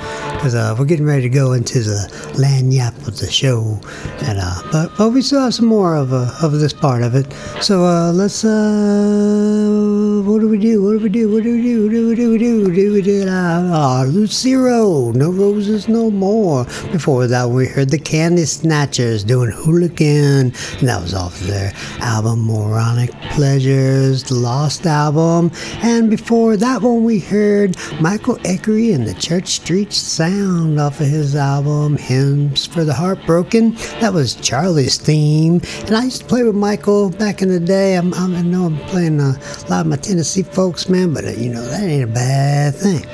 Cause 0.41 0.55
uh, 0.55 0.75
we're 0.77 0.85
getting 0.85 1.05
ready 1.05 1.21
to 1.23 1.29
go 1.29 1.53
into 1.53 1.79
the 1.81 2.33
land 2.39 2.73
yap 2.73 2.95
of 3.07 3.17
the 3.19 3.29
show, 3.29 3.79
and 4.23 4.39
uh, 4.41 4.61
but 4.71 4.91
but 4.97 5.09
we 5.09 5.21
still 5.21 5.41
have 5.41 5.53
some 5.53 5.67
more 5.67 5.95
of 5.95 6.13
uh, 6.13 6.31
of 6.41 6.53
this 6.59 6.73
part 6.73 7.03
of 7.03 7.13
it. 7.15 7.31
So 7.61 7.83
uh, 7.85 8.11
let's 8.11 8.43
uh, 8.43 10.21
do 10.41 10.49
we 10.49 10.57
do? 10.57 10.81
What 10.83 10.91
do 10.93 10.99
we 11.03 11.09
do? 11.09 11.31
What 11.31 11.43
do 11.43 11.55
we 11.55 11.61
do? 11.61 11.83
What 11.83 11.91
do 11.91 12.07
we 12.09 12.15
do? 12.15 12.31
What 12.31 12.39
do 12.39 12.69
we 12.69 12.73
do? 12.73 12.93
We 12.93 13.01
did 13.01 13.27
uh, 13.27 13.31
uh, 13.31 14.05
Lucero, 14.05 15.11
no 15.11 15.29
roses, 15.29 15.87
no 15.87 16.09
more. 16.09 16.63
Before 16.91 17.27
that, 17.27 17.49
we 17.49 17.67
heard 17.67 17.91
the 17.91 17.99
Candy 17.99 18.45
Snatchers 18.45 19.23
doing 19.23 19.51
Hooligan, 19.51 20.51
and 20.51 20.87
that 20.87 20.99
was 20.99 21.13
off 21.13 21.39
their 21.41 21.73
album 21.99 22.39
Moronic 22.39 23.11
Pleasures, 23.33 24.23
the 24.23 24.33
Lost 24.33 24.87
album. 24.87 25.51
And 25.83 26.09
before 26.09 26.57
that 26.57 26.81
one, 26.81 27.03
we 27.03 27.19
heard 27.19 27.77
Michael 27.99 28.37
Acree 28.37 28.95
and 28.95 29.07
the 29.07 29.13
Church 29.13 29.47
Street 29.49 29.93
Sound 29.93 30.79
off 30.79 30.99
of 30.99 31.07
his 31.07 31.35
album 31.35 31.97
Hymns 31.97 32.65
for 32.65 32.83
the 32.83 32.95
Heartbroken. 32.95 33.73
That 33.99 34.13
was 34.13 34.33
Charlie's 34.35 34.97
theme, 34.97 35.61
and 35.85 35.95
I 35.95 36.05
used 36.05 36.21
to 36.21 36.27
play 36.27 36.43
with 36.43 36.55
Michael 36.55 37.11
back 37.11 37.43
in 37.43 37.49
the 37.49 37.59
day. 37.59 37.95
I'm, 37.95 38.11
I'm, 38.15 38.35
I 38.35 38.41
know 38.41 38.65
I'm 38.65 38.77
playing 38.87 39.19
a 39.19 39.37
lot 39.69 39.81
of 39.81 39.85
my 39.85 39.97
Tennessee 40.31 40.53
folks, 40.53 40.87
man, 40.87 41.13
but 41.13 41.25
uh, 41.25 41.31
you 41.31 41.51
know 41.51 41.61
that 41.65 41.81
ain't 41.83 42.05
a 42.05 42.07
bad 42.07 42.73
thing. 42.73 43.05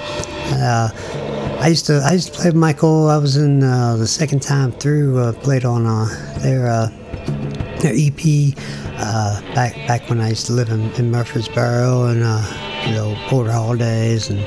Uh, 0.53 0.89
I 1.59 1.67
used 1.67 1.87
to 1.87 1.93
I 2.05 2.13
used 2.13 2.27
to 2.27 2.33
play 2.33 2.45
with 2.49 2.55
Michael. 2.55 3.09
I 3.09 3.17
was 3.17 3.37
in 3.37 3.63
uh, 3.63 3.95
the 3.95 4.05
second 4.05 4.43
time 4.43 4.71
through. 4.71 5.17
Uh, 5.17 5.31
played 5.33 5.65
on 5.65 5.87
uh, 5.87 6.05
their 6.43 6.67
uh, 6.67 6.89
their 7.79 7.93
EP 7.95 8.53
back 9.55 9.73
back 9.87 10.07
when 10.11 10.21
I 10.21 10.29
used 10.29 10.45
to 10.45 10.53
live 10.53 10.69
in, 10.69 10.91
in 10.91 11.09
Murfreesboro 11.09 12.05
and 12.05 12.19
you 12.87 12.93
know 12.93 13.17
Porter 13.29 13.51
Hall 13.51 13.75
days 13.75 14.29
and 14.29 14.39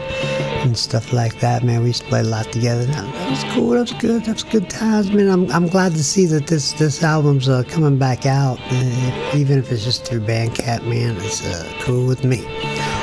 and 0.61 0.77
stuff 0.77 1.13
like 1.13 1.39
that. 1.41 1.63
Man, 1.65 1.83
we 1.83 1.89
used 1.89 2.03
to 2.03 2.09
play 2.09 2.21
a 2.21 2.25
lot 2.25 2.51
together. 2.53 2.85
That, 2.85 3.13
that 3.13 3.31
was 3.31 3.45
cool. 3.55 3.71
That 3.71 3.81
was 3.81 3.93
good. 3.93 4.25
That 4.25 4.35
was 4.35 4.45
good 4.45 4.71
times, 4.71 5.11
man. 5.11 5.29
I'm, 5.29 5.51
I'm 5.51 5.67
glad 5.67 5.93
to 5.93 6.05
see 6.05 6.27
that 6.27 6.47
this 6.47 6.73
this 6.75 7.03
album's 7.03 7.49
uh, 7.49 7.63
coming 7.69 7.99
back 7.99 8.27
out, 8.27 8.59
uh, 8.61 9.33
even 9.37 9.59
if 9.59 9.73
it's 9.73 9.85
just 9.85 10.05
through 10.05 10.21
Bandcamp. 10.21 10.87
Man, 10.87 11.17
it's 11.17 11.45
uh, 11.45 11.73
cool 11.81 12.07
with 12.07 12.25
me. 12.25 12.45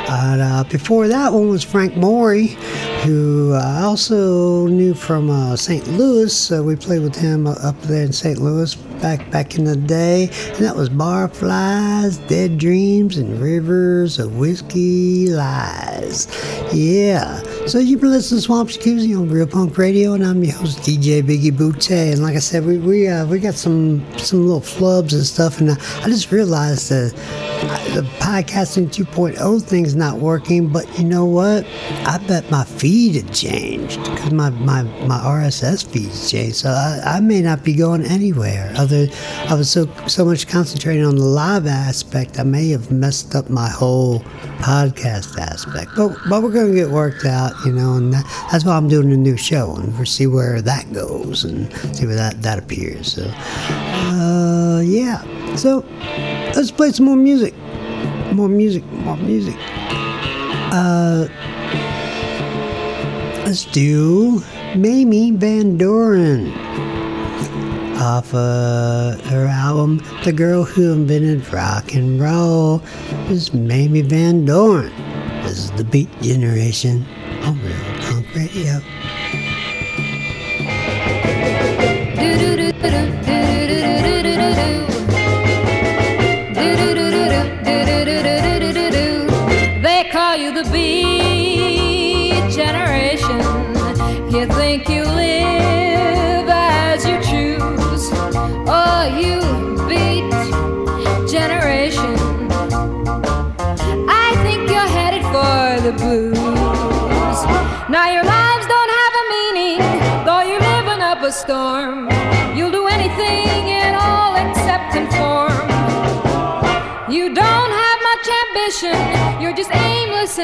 Uh, 0.09 0.63
before 0.65 1.07
that 1.09 1.33
one 1.33 1.49
was 1.49 1.63
Frank 1.63 1.97
Morey, 1.97 2.55
who 3.03 3.53
I 3.53 3.81
also 3.81 4.67
knew 4.67 4.93
from 4.93 5.29
uh, 5.29 5.57
St. 5.57 5.85
Louis. 5.87 6.49
We 6.49 6.77
played 6.77 7.01
with 7.01 7.15
him 7.15 7.45
uh, 7.45 7.55
up 7.61 7.79
there 7.81 8.03
in 8.03 8.13
St. 8.13 8.39
Louis 8.39 8.73
back 9.01 9.29
back 9.31 9.57
in 9.57 9.65
the 9.65 9.75
day, 9.75 10.29
and 10.53 10.65
that 10.65 10.75
was 10.75 10.89
Barflies, 10.89 12.25
Dead 12.27 12.57
Dreams, 12.57 13.17
and 13.17 13.39
Rivers 13.41 14.17
of 14.17 14.37
Whiskey 14.37 15.29
Lies. 15.29 16.27
Yeah. 16.73 17.41
So 17.67 17.79
you've 17.79 17.99
been 17.99 18.11
listening 18.11 18.37
to 18.37 18.43
Swamp 18.43 18.69
Jacuzzi 18.69 19.13
on 19.19 19.29
Real 19.29 19.45
Punk 19.45 19.77
Radio, 19.77 20.13
and 20.13 20.25
I'm 20.25 20.41
your 20.41 20.55
host 20.55 20.79
DJ 20.79 21.21
Biggie 21.21 21.51
Boutte. 21.51 22.13
And 22.13 22.23
like 22.23 22.37
I 22.37 22.39
said, 22.39 22.65
we 22.65 22.77
we 22.77 23.09
uh, 23.09 23.25
we 23.25 23.39
got 23.39 23.55
some 23.55 24.05
some 24.17 24.45
little 24.45 24.61
flubs 24.61 25.11
and 25.11 25.25
stuff, 25.25 25.59
and 25.59 25.71
uh, 25.71 25.75
I 26.01 26.05
just 26.05 26.31
realized 26.31 26.89
that 26.91 27.13
the 27.93 28.03
podcasting 28.19 28.87
2.0 28.87 29.61
thing's 29.63 29.95
not 29.95 30.17
working, 30.17 30.67
but 30.67 30.85
you 30.99 31.05
know 31.05 31.25
what? 31.25 31.65
I 32.05 32.19
bet 32.27 32.49
my 32.51 32.63
feed 32.63 33.15
had 33.15 33.33
changed 33.33 34.03
because 34.03 34.31
my, 34.31 34.49
my, 34.51 34.83
my 34.83 35.17
RSS 35.17 35.85
feed's 35.85 36.29
changed. 36.29 36.57
So 36.57 36.69
I, 36.69 37.01
I 37.03 37.19
may 37.19 37.41
not 37.41 37.63
be 37.63 37.73
going 37.73 38.03
anywhere. 38.03 38.71
Other, 38.77 39.07
I 39.47 39.55
was 39.55 39.69
so 39.69 39.87
so 40.07 40.25
much 40.25 40.47
concentrating 40.47 41.03
on 41.03 41.15
the 41.15 41.23
live 41.23 41.65
aspect, 41.65 42.39
I 42.39 42.43
may 42.43 42.69
have 42.69 42.91
messed 42.91 43.35
up 43.35 43.49
my 43.49 43.69
whole 43.69 44.19
podcast 44.59 45.39
aspect. 45.39 45.91
But 45.95 46.15
but 46.29 46.43
we're 46.43 46.51
gonna 46.51 46.73
get 46.73 46.89
worked 46.89 47.25
out, 47.25 47.53
you 47.65 47.71
know, 47.71 47.95
and 47.95 48.13
that, 48.13 48.25
that's 48.51 48.65
why 48.65 48.75
I'm 48.75 48.87
doing 48.87 49.11
a 49.11 49.17
new 49.17 49.37
show 49.37 49.75
and 49.75 50.07
see 50.07 50.27
where 50.27 50.61
that 50.61 50.91
goes 50.93 51.43
and 51.43 51.71
see 51.95 52.05
where 52.05 52.15
that 52.15 52.41
that 52.41 52.59
appears. 52.59 53.13
So, 53.13 53.23
uh, 53.25 54.81
yeah. 54.85 55.23
So 55.55 55.83
let's 56.55 56.71
play 56.71 56.91
some 56.91 57.05
more 57.05 57.15
music. 57.15 57.55
More 58.33 58.49
music, 58.49 58.83
more 58.85 59.17
music. 59.17 59.55
Uh, 60.69 61.27
let's 63.45 63.65
do 63.65 64.43
Mamie 64.75 65.31
Van 65.31 65.77
Doren 65.77 66.51
off 67.97 68.33
uh, 68.33 69.17
her 69.29 69.47
album 69.47 70.03
The 70.23 70.31
Girl 70.31 70.63
Who 70.63 70.93
Invented 70.93 71.51
Rock 71.51 71.95
and 71.95 72.21
Roll. 72.21 72.79
This 73.27 73.47
is 73.47 73.53
Mamie 73.53 74.01
Van 74.01 74.45
Doren. 74.45 74.93
This 75.43 75.57
is 75.57 75.71
the 75.71 75.83
Beat 75.83 76.09
Generation 76.21 77.05
on 77.47 77.61
Real 77.61 77.71
Punk 78.01 79.36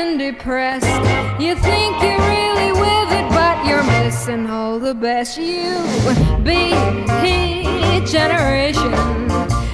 and 0.04 0.20
depressed. 0.20 0.86
You 1.42 1.56
think 1.56 1.92
you're 2.04 2.26
really 2.36 2.72
with 2.84 3.10
it, 3.20 3.28
but 3.30 3.66
you're 3.66 3.84
missing 3.84 4.50
all 4.50 4.80
the 4.80 4.94
best. 4.94 5.38
You 5.38 5.74
be 6.44 6.74
generation. 8.06 8.92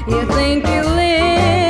You 0.07 0.21
think 0.35 0.65
you 0.67 0.81
live 0.83 1.68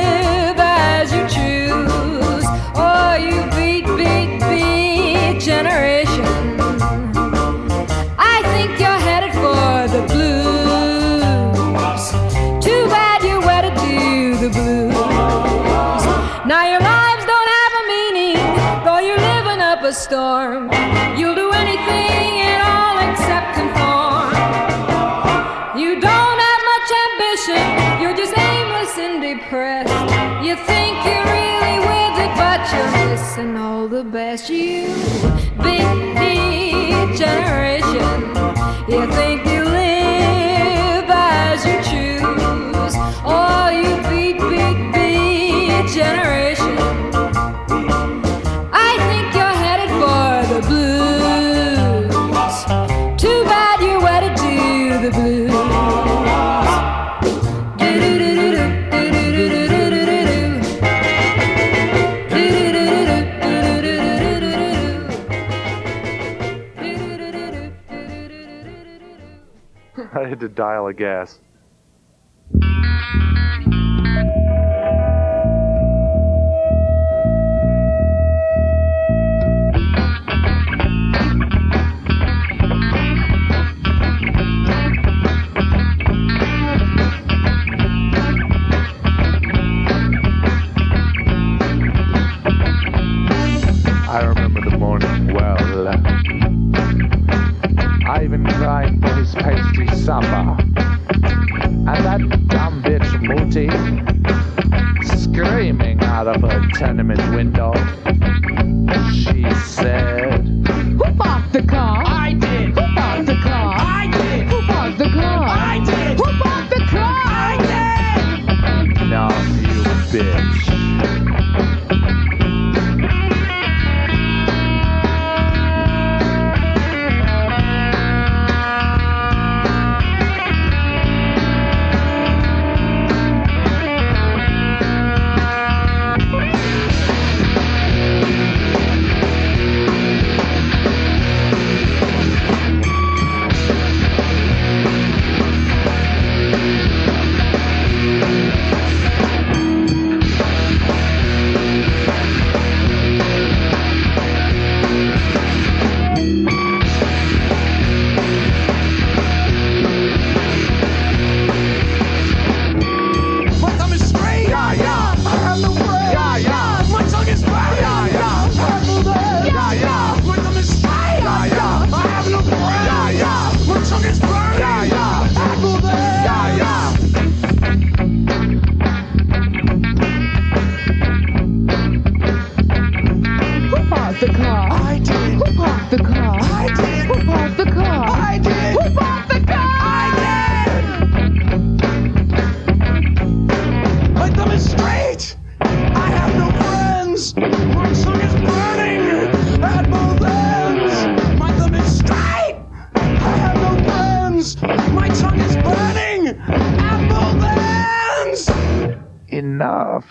to 70.40 70.50
dial 70.50 70.88
a 70.88 70.94
gas. 70.94 71.40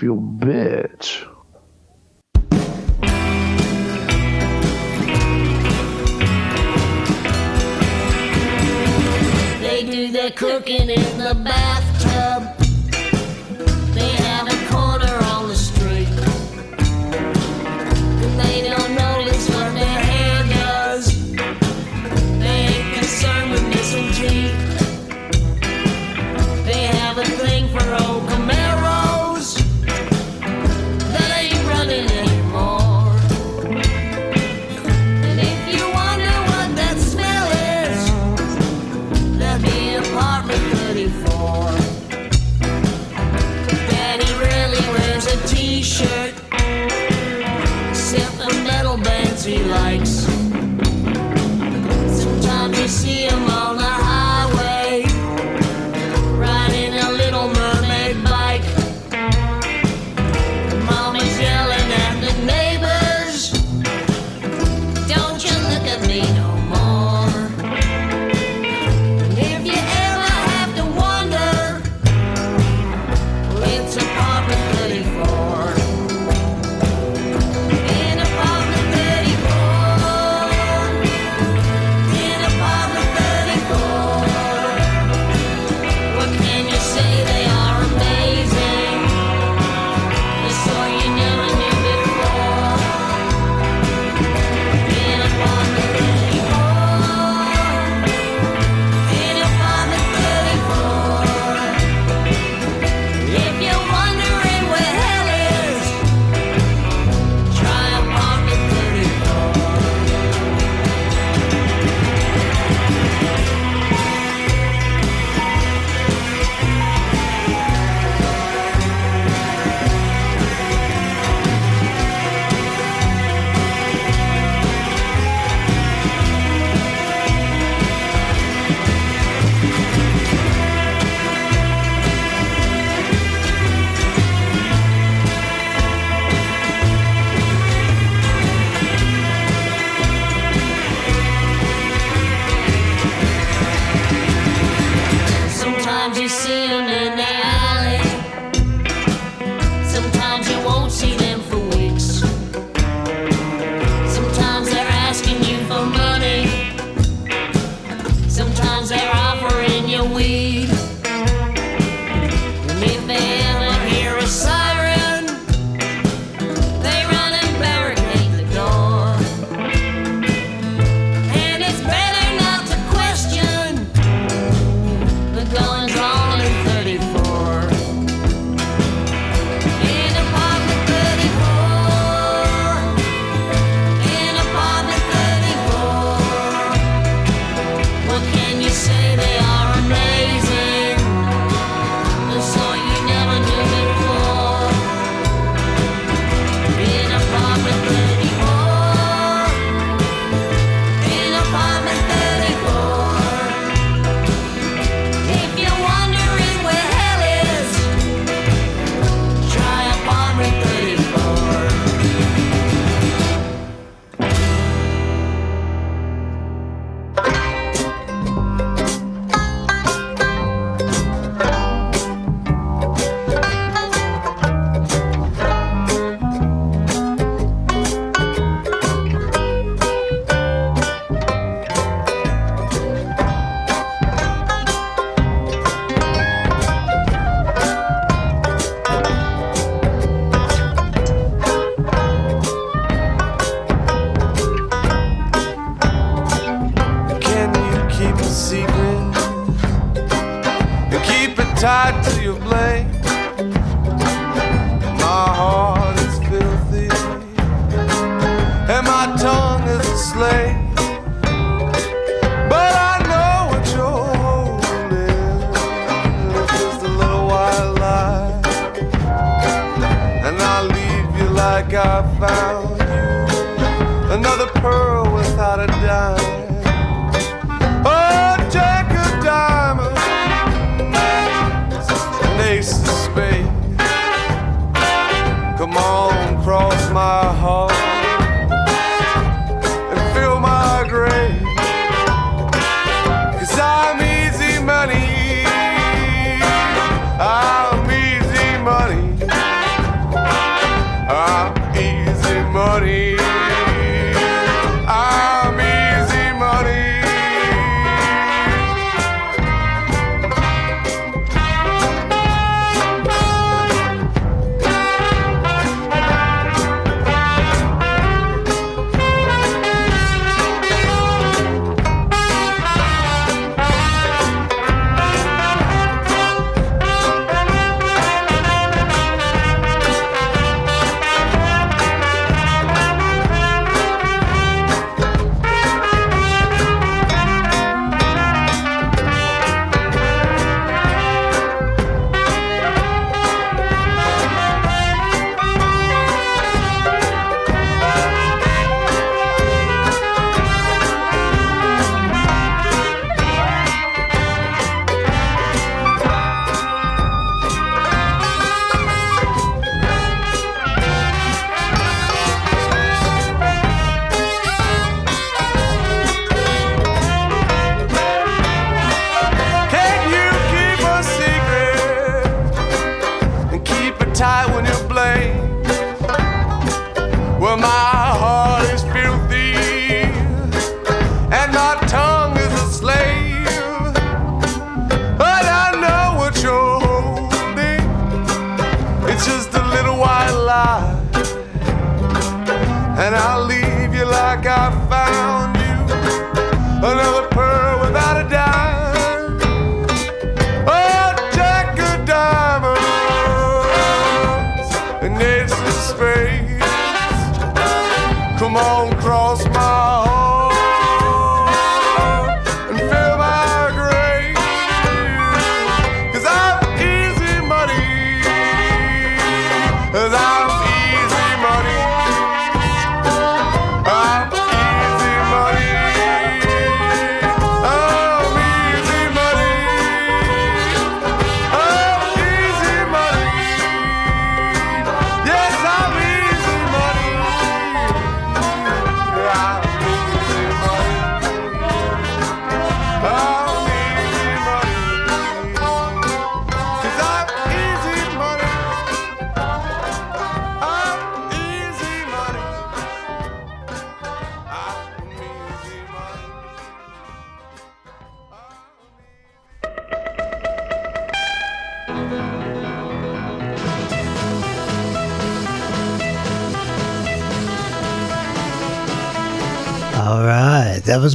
Enough, 0.09 0.38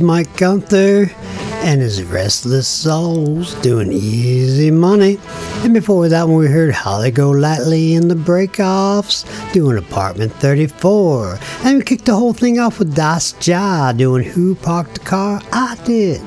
Mike 0.03 0.35
Gunther 0.35 1.09
and 1.63 1.79
his 1.79 2.03
Restless 2.03 2.67
Souls 2.67 3.55
doing 3.61 3.91
Easy 3.91 4.69
Money. 4.69 5.17
And 5.63 5.73
before 5.73 6.09
that 6.09 6.27
one, 6.27 6.37
we 6.37 6.47
heard 6.47 6.73
Holly 6.73 7.09
Golightly 7.09 7.93
in 7.93 8.09
the 8.09 8.15
Breakoffs 8.15 9.23
doing 9.53 9.77
Apartment 9.77 10.33
34. 10.33 11.39
And 11.63 11.77
we 11.77 11.83
kicked 11.83 12.05
the 12.05 12.15
whole 12.15 12.33
thing 12.33 12.59
off 12.59 12.79
with 12.79 12.93
Das 12.95 13.31
Jah 13.33 13.93
doing 13.95 14.25
Who 14.25 14.55
Parked 14.55 14.95
the 14.95 14.99
Car? 14.99 15.41
I 15.53 15.77
Did. 15.85 16.21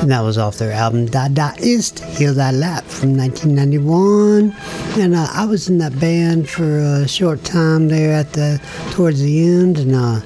And 0.00 0.10
that 0.10 0.22
was 0.22 0.36
off 0.36 0.58
their 0.58 0.72
album 0.72 1.06
Da 1.06 1.28
Da 1.28 1.52
Ist, 1.58 2.00
Heal 2.00 2.34
Thy 2.34 2.50
Lap 2.50 2.84
from 2.84 3.16
1991. 3.16 4.54
And 5.00 5.14
uh, 5.14 5.28
I 5.32 5.46
was 5.46 5.68
in 5.68 5.78
that 5.78 5.98
band 6.00 6.50
for 6.50 6.78
a 6.78 7.06
short 7.06 7.44
time 7.44 7.88
there 7.88 8.12
at 8.12 8.32
the 8.32 8.60
towards 8.90 9.20
the 9.20 9.46
end. 9.46 9.78
And 9.78 9.94
uh, 9.94 10.20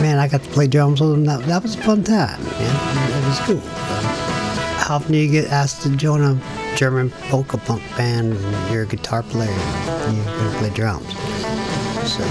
man, 0.00 0.18
I 0.18 0.28
got 0.28 0.42
to 0.42 0.50
play 0.50 0.66
drums 0.66 1.00
with 1.00 1.10
them. 1.10 1.24
That, 1.24 1.40
that 1.46 1.62
was 1.62 1.74
a 1.74 1.82
fun 1.82 2.04
time, 2.04 2.42
man. 2.42 3.22
It 3.22 3.26
was 3.26 3.38
cool. 3.40 3.60
How 4.80 4.96
often 4.96 5.12
do 5.12 5.18
you 5.18 5.30
get 5.30 5.50
asked 5.50 5.82
to 5.82 5.96
join 5.96 6.22
a 6.22 6.40
German 6.76 7.10
polka 7.28 7.58
punk 7.58 7.82
band 7.96 8.34
and 8.34 8.72
you're 8.72 8.82
a 8.82 8.86
guitar 8.86 9.22
player 9.22 9.50
and 9.50 10.16
you're 10.16 10.26
going 10.26 10.52
to 10.52 10.58
play 10.58 10.70
drums? 10.70 11.08
So, 12.08 12.22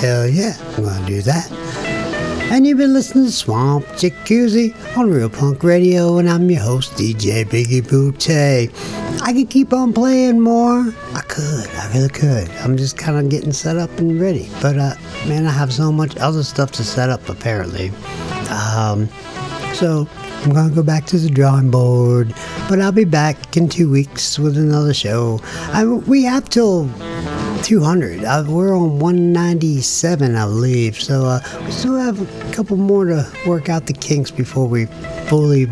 hell 0.00 0.28
yeah, 0.28 0.54
I'm 0.76 0.84
going 0.84 1.00
to 1.00 1.06
do 1.06 1.22
that. 1.22 1.50
And 2.50 2.66
you've 2.66 2.78
been 2.78 2.94
listening 2.94 3.26
to 3.26 3.32
Swamp 3.32 3.84
Jacuzzi 3.88 4.74
on 4.96 5.10
Real 5.10 5.28
Punk 5.28 5.62
Radio, 5.62 6.18
and 6.18 6.28
I'm 6.28 6.50
your 6.50 6.62
host, 6.62 6.92
DJ 6.92 7.44
Biggie 7.44 7.82
Bootay. 7.82 8.68
I 9.22 9.32
could 9.32 9.50
keep 9.50 9.72
on 9.72 9.92
playing 9.92 10.40
more. 10.40 10.92
I 11.14 11.22
could, 11.28 11.68
I 11.68 11.90
really 11.94 12.08
could. 12.08 12.48
I'm 12.62 12.76
just 12.76 12.96
kind 12.96 13.18
of 13.18 13.28
getting 13.28 13.52
set 13.52 13.76
up 13.76 13.90
and 13.98 14.20
ready. 14.20 14.48
But, 14.62 14.78
uh, 14.78 14.94
man, 15.26 15.46
I 15.46 15.50
have 15.50 15.72
so 15.72 15.92
much 15.92 16.16
other 16.18 16.42
stuff 16.42 16.72
to 16.72 16.84
set 16.84 17.10
up, 17.10 17.28
apparently. 17.28 17.90
Um, 18.50 19.08
so, 19.74 20.08
I'm 20.42 20.52
going 20.52 20.68
to 20.68 20.74
go 20.74 20.82
back 20.84 21.04
to 21.06 21.18
the 21.18 21.28
drawing 21.28 21.70
board, 21.70 22.32
but 22.68 22.80
I'll 22.80 22.92
be 22.92 23.04
back 23.04 23.56
in 23.56 23.68
two 23.68 23.90
weeks 23.90 24.38
with 24.38 24.56
another 24.56 24.94
show. 24.94 25.40
I, 25.72 25.84
we 25.84 26.22
have 26.22 26.48
till 26.48 26.88
200. 27.64 28.24
Uh, 28.24 28.44
we're 28.46 28.74
on 28.74 29.00
197, 29.00 30.36
I 30.36 30.44
believe. 30.44 31.00
So 31.00 31.26
uh, 31.26 31.40
we 31.64 31.72
still 31.72 31.96
have 31.96 32.20
a 32.20 32.52
couple 32.52 32.76
more 32.76 33.06
to 33.06 33.30
work 33.46 33.68
out 33.68 33.86
the 33.86 33.92
kinks 33.92 34.30
before 34.30 34.68
we 34.68 34.86
fully 35.28 35.66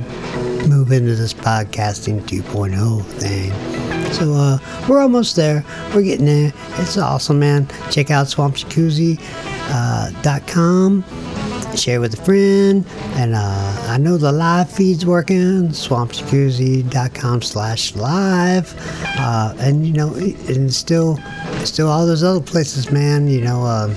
move 0.66 0.92
into 0.92 1.14
this 1.14 1.34
podcasting 1.34 2.22
2.0 2.22 3.04
thing. 3.04 3.52
So 4.12 4.32
uh, 4.32 4.58
we're 4.88 5.00
almost 5.00 5.36
there. 5.36 5.64
We're 5.94 6.02
getting 6.02 6.26
there. 6.26 6.52
It's 6.76 6.96
awesome, 6.96 7.38
man. 7.38 7.68
Check 7.90 8.10
out 8.10 8.26
swampjacuzzi.com. 8.26 11.04
Share 11.76 12.00
with 12.00 12.14
a 12.14 12.24
friend. 12.24 12.86
And 13.16 13.34
uh, 13.34 13.86
I 13.88 13.98
know 13.98 14.16
the 14.16 14.32
live 14.32 14.70
feed's 14.70 15.04
working. 15.04 15.68
Swampjacuzzi.com 15.68 17.42
slash 17.42 17.94
live. 17.96 18.74
Uh, 19.18 19.52
and, 19.58 19.86
you 19.86 19.92
know, 19.92 20.14
and 20.14 20.72
still, 20.72 21.18
still 21.64 21.88
all 21.88 22.06
those 22.06 22.22
other 22.22 22.40
places, 22.40 22.90
man. 22.90 23.28
You 23.28 23.42
know, 23.42 23.64
uh, 23.64 23.88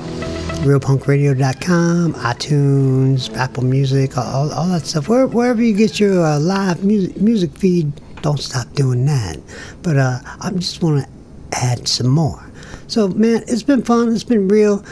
realpunkradio.com, 0.63 2.13
iTunes, 2.15 3.33
Apple 3.37 3.63
Music, 3.63 4.17
all, 4.17 4.51
all 4.51 4.67
that 4.67 4.85
stuff. 4.85 5.07
Where, 5.07 5.25
wherever 5.25 5.63
you 5.63 5.73
get 5.75 5.99
your 5.99 6.23
uh, 6.23 6.37
live 6.39 6.83
music, 6.83 7.17
music 7.17 7.51
feed, 7.57 7.93
don't 8.21 8.39
stop 8.39 8.71
doing 8.73 9.05
that. 9.05 9.39
But 9.81 9.97
uh, 9.97 10.19
I 10.41 10.51
just 10.51 10.83
want 10.83 11.05
to 11.05 11.09
add 11.57 11.87
some 11.87 12.07
more. 12.07 12.45
So, 12.87 13.07
man, 13.07 13.43
it's 13.47 13.63
been 13.63 13.83
fun. 13.83 14.13
It's 14.13 14.25
been 14.25 14.49
real. 14.49 14.83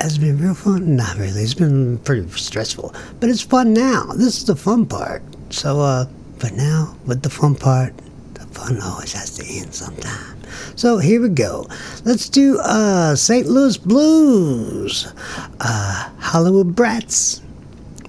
Has 0.00 0.16
been 0.16 0.38
real 0.38 0.54
fun? 0.54 0.96
Not 0.96 1.16
really. 1.18 1.42
It's 1.42 1.52
been 1.52 1.98
pretty 1.98 2.26
stressful. 2.30 2.94
But 3.20 3.28
it's 3.28 3.42
fun 3.42 3.74
now. 3.74 4.04
This 4.14 4.38
is 4.38 4.46
the 4.46 4.56
fun 4.56 4.86
part. 4.86 5.22
So, 5.50 5.80
uh, 5.80 6.06
but 6.38 6.52
now, 6.54 6.96
with 7.06 7.22
the 7.22 7.30
fun 7.30 7.54
part, 7.54 7.92
the 8.32 8.46
fun 8.46 8.80
always 8.80 9.12
has 9.12 9.36
to 9.36 9.44
end 9.46 9.74
sometime. 9.74 10.39
So 10.76 10.98
here 10.98 11.20
we 11.20 11.28
go. 11.28 11.66
Let's 12.04 12.28
do 12.28 12.58
uh, 12.60 13.16
St. 13.16 13.46
Louis 13.46 13.76
Blues, 13.76 15.12
uh, 15.60 16.10
Hollywood 16.18 16.74
Brats. 16.74 17.42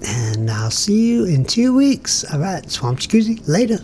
And 0.04 0.50
I'll 0.50 0.70
see 0.70 1.12
you 1.12 1.24
in 1.24 1.44
two 1.44 1.74
weeks. 1.74 2.24
All 2.32 2.40
right, 2.40 2.68
Swamp 2.70 2.98
Jacuzzi, 2.98 3.40
later. 3.46 3.78